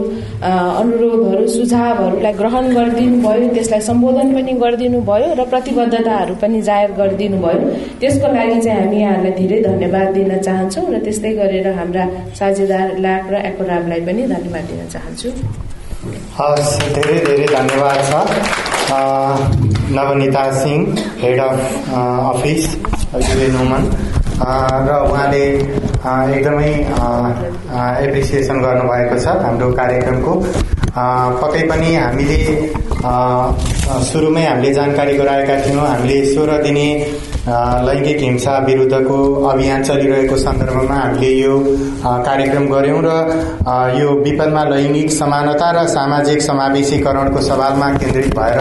अनुरोधहरू 0.82 1.48
सुझावहरूलाई 1.56 2.34
ग्रहण 2.42 2.74
गरिदिनु 2.78 3.22
भयो 3.28 3.54
त्यसलाई 3.54 3.82
सम्बोधन 3.90 4.34
पनि 4.36 4.54
गरिदिनु 4.64 5.02
भयो 5.12 5.30
र 5.40 5.46
प्रतिबद्धताहरू 5.54 6.34
पनि 6.42 6.62
जाहेर 6.70 6.92
गरिदिनु 7.02 7.38
भयो 7.46 7.70
त्यसको 8.02 8.34
लागि 8.34 8.60
चाहिँ 8.62 8.82
हामी 8.82 8.98
यहाँहरूलाई 9.02 9.34
धेरै 9.40 9.62
धन्यवाद 9.70 10.08
दिन 10.18 10.32
चाहन्छौँ 10.42 10.86
र 10.94 11.04
त्यस्तै 11.06 11.34
गरेर 11.42 11.68
हाम्रा 11.80 12.10
साझेदार 12.42 12.98
लाक 13.06 13.32
र 13.34 13.46
एकोराबलाई 13.54 14.02
पनि 14.10 14.28
धन्यवाद 14.34 14.66
दिन 14.74 14.82
चाहन्छु। 14.98 15.30
हस् 16.38 16.78
धेरै 16.98 17.18
धेरै 17.26 17.48
धन्यवाद 17.56 17.98
छ। 18.10 18.71
Navanita 18.92 20.44
Singh 20.54 20.82
head 21.22 21.40
of 21.40 21.60
office 22.30 22.66
UN 23.30 23.56
woman 23.58 23.84
र 24.88 24.98
उहाँले 25.10 25.44
एकदमै 26.36 26.72
एप्रिसिएसन 28.06 28.62
गर्नुभएको 28.62 29.20
छ 29.20 29.36
हाम्रो 29.44 29.72
कार्यक्रमको। 29.74 30.34
पक्कै 31.42 31.64
पनि 31.70 31.96
हामीले 31.96 32.40
सुरुमै 33.92 34.44
हामीले 34.46 34.74
जानकारी 34.74 35.14
गराएका 35.18 35.56
थियौँ। 35.66 35.86
हामीले 35.88 36.18
सोह्र 36.34 36.62
दिने 36.64 36.88
लैङ्गिक 37.42 38.20
हिंसा 38.22 38.58
विरुद्धको 38.66 39.18
अभियान 39.50 39.84
चलिरहेको 39.84 40.36
सन्दर्भमा 40.38 40.96
हामीले 40.96 41.32
यो 41.34 41.54
कार्यक्रम 42.26 42.66
गर्यौं 42.70 43.00
र 43.06 43.10
यो 43.98 44.10
विपदमा 44.24 44.64
लैङ्गिक 44.66 45.12
समानता 45.12 45.70
र 45.72 45.86
सामाजिक 45.90 46.42
समावेशीकरणको 46.42 47.42
सवालमा 47.42 47.90
केन्द्रित 47.98 48.36
भएर 48.38 48.60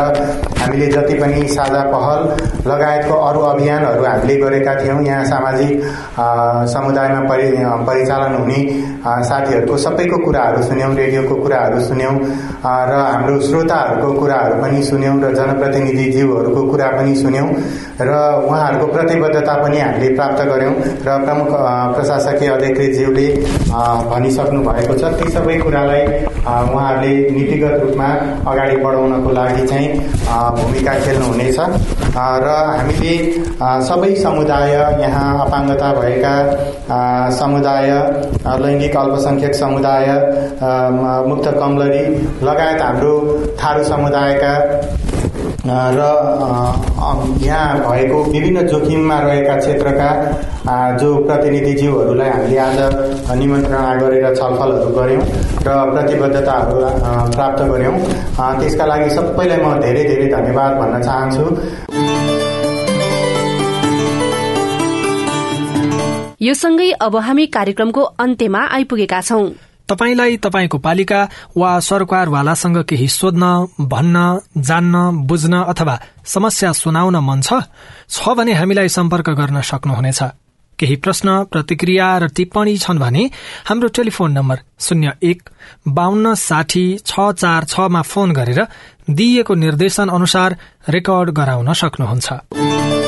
हामीले 0.61 0.87
जति 0.89 1.15
पनि 1.21 1.49
साझा 1.49 1.83
पहल 1.93 2.21
लगायतको 2.71 3.15
अरू 3.29 3.41
अभियानहरू 3.51 4.05
हामीले 4.05 4.37
गरेका 4.37 4.75
थियौं। 4.81 5.01
यहाँ 5.07 5.25
सामाजिक 5.27 5.73
समुदायमा 6.73 7.21
परिचालन 7.87 8.35
हुने 8.35 8.61
साथीहरूको 9.29 9.77
सबैको 9.85 10.19
कुराहरू 10.25 10.63
सुन्यौं 10.63 10.95
रेडियोको 10.97 11.35
कुराहरू 11.43 11.81
सुन्यौं 11.83 12.17
र 12.91 13.05
हाम्रो 13.05 13.41
श्रोताहरूको 13.41 14.13
कुराहरू 14.21 14.63
पनि 14.63 14.83
सुन्यौं। 14.85 15.20
र 15.23 15.35
जनप्रतिनिधिज्यूहरूको 15.37 16.63
कुरा 16.71 16.89
पनि 16.97 17.15
सुन्यौं 17.23 17.49
र 18.01 18.11
उहाँ 18.41 18.61
उहाँहरूको 18.61 18.87
प्रतिबद्धता 18.93 19.55
पनि 19.63 19.79
हामीले 19.81 20.09
प्राप्त 20.15 20.41
गर्यौं 20.49 20.75
र 21.07 21.17
प्रमुख 21.25 21.49
प्रशासकीय 21.95 22.49
अधिकृतज्यूले 22.51 23.27
भनिसक्नु 24.11 24.61
भएको 24.63 24.95
छ। 24.95 25.13
ती 25.19 25.31
सबै 25.31 25.57
कुरालाई 25.59 26.03
उहाँहरूले 26.47 27.13
नीतिगत 27.37 27.75
रूपमा 27.83 28.09
अगाडि 28.51 28.77
बढाउनको 28.85 29.31
लागि 29.33 29.67
चाहिँ 29.67 29.89
भूमिका 30.59 30.95
खेल्नुहुनेछ। 31.05 31.59
र 32.45 32.49
हामीले 32.79 33.15
सबै 33.89 34.15
समुदाय 34.23 34.73
यहाँ 35.03 35.29
अपाङ्गता 35.47 35.93
भएका 36.01 36.35
समुदाय 37.41 37.91
लैङ्गिक 38.63 38.97
अल्पसंख्यक 38.97 39.55
समुदाय 39.55 40.07
मुक्त 41.31 41.47
कमलरी 41.61 42.05
लगायत 42.49 42.83
हाम्रो 42.83 43.15
थारू 43.63 43.83
समुदायका 43.85 44.53
र 45.67 46.01
यहाँ 47.43 47.79
भएको 47.81 48.23
विभिन्न 48.33 48.67
जोखिममा 48.69 49.19
रहेका 49.21 49.57
क्षेत्रका 49.57 50.11
जो 51.01 51.09
प्रतिनिधिज्यूहरूलाई 51.27 52.29
हामीले 52.31 52.59
आज 52.59 52.79
निमन्त्रणा 53.39 53.95
गरेर 54.01 54.35
छलफलहरू 54.35 54.91
गर्यौं 54.97 55.25
र 55.67 55.69
प्रतिबद्धताहरू 55.93 56.75
प्राप्त 57.37 57.63
गर्यौं 57.73 57.95
त्यसका 58.61 58.85
लागि 58.87 59.11
सबैलाई 59.17 59.61
म 59.65 59.79
धेरै 59.81 60.05
धेरै 60.11 60.29
धन्यवाद 60.37 60.71
भन्न 60.81 61.03
चाहन्छु। 61.07 61.45
यो 66.43 66.55
सँगै 66.57 66.91
अब 67.07 67.17
हामी 67.27 67.47
कार्यक्रमको 67.57 68.03
अन्त्यमा 68.25 68.61
आइपुगेका 68.77 69.21
छौं। 69.29 69.45
तपाईलाई 69.91 70.37
तपाईँको 70.37 70.79
पालिका 70.79 71.21
वा 71.57 71.71
सरकारवालासँग 71.81 72.79
केही 72.89 73.09
सोध्न 73.11 73.45
भन्न 73.91 74.17
जान्न 74.63 75.27
बुझ्न 75.27 75.63
अथवा 75.65 75.99
समस्या 76.25 76.73
सुनाउन 76.73 77.17
मन 77.19 77.41
छ? 77.43 77.53
भने 78.39 78.53
हामीलाई 78.55 78.89
सम्पर्क 78.89 79.31
गर्न 79.31 79.61
सक्नुहुनेछ। 79.61 80.23
केही 80.79 80.97
प्रश्न 80.97 81.29
प्रतिक्रिया 81.53 82.07
र 82.19 82.29
टिप्पणी 82.37 82.77
छन् 82.79 82.99
भने 82.99 83.25
हाम्रो 83.69 83.89
टेलिफोन 83.89 84.33
नम्बर 84.33 84.59
शून्य 84.81 85.13
एक 85.23 85.43
बान्न 85.89 86.35
साठी 86.35 86.87
छ 87.07 87.33
चार 87.37 87.65
छमा 87.65 88.03
फोन 88.03 88.33
गरेर 88.33 88.61
दिइएको 89.11 89.55
निर्देशन 89.55 90.09
अनुसार 90.09 90.57
रेकर्ड 90.89 91.31
गराउन 91.31 91.73
सक्नुहुन्छ। 91.73 93.00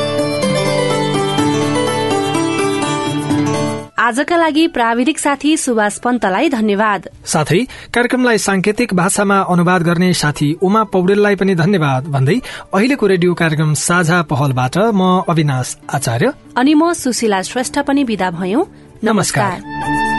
आजका 3.99 4.37
लागि 4.37 4.67
प्राविधिक 4.69 5.19
साथी 5.19 5.57
सुभाष 5.57 5.99
पन्तलाई 5.99 6.49
धन्यवाद। 6.49 7.09
साथै 7.25 7.59
कार्यक्रमलाई 7.95 8.39
सांकेतिक 8.39 8.95
भाषामा 8.95 9.39
अनुवाद 9.49 9.83
गर्ने 9.83 10.13
साथी 10.13 10.53
उमा 10.63 10.85
पौडेललाई 10.85 11.37
पनि 11.37 11.55
धन्यवाद 11.55 12.07
भन्दै 12.07 12.41
अहिलेको 12.75 13.07
रेडियो 13.07 13.35
कार्यक्रम 13.35 13.75
साझा 13.75 14.23
पहलबाट 14.23 14.79
म 14.95 15.23
अविनाश 15.29 15.77
आचार्य। 15.91 16.33
अनि 16.57 16.75
म 16.75 16.93
सुशीला 16.93 17.43
श्रेष्ठ 17.43 17.79
पनि 17.79 18.05
विदा 18.05 18.31
भयौं। 18.31 18.65
नमस्कार, 19.05 19.59
नमस्कार। 19.59 20.12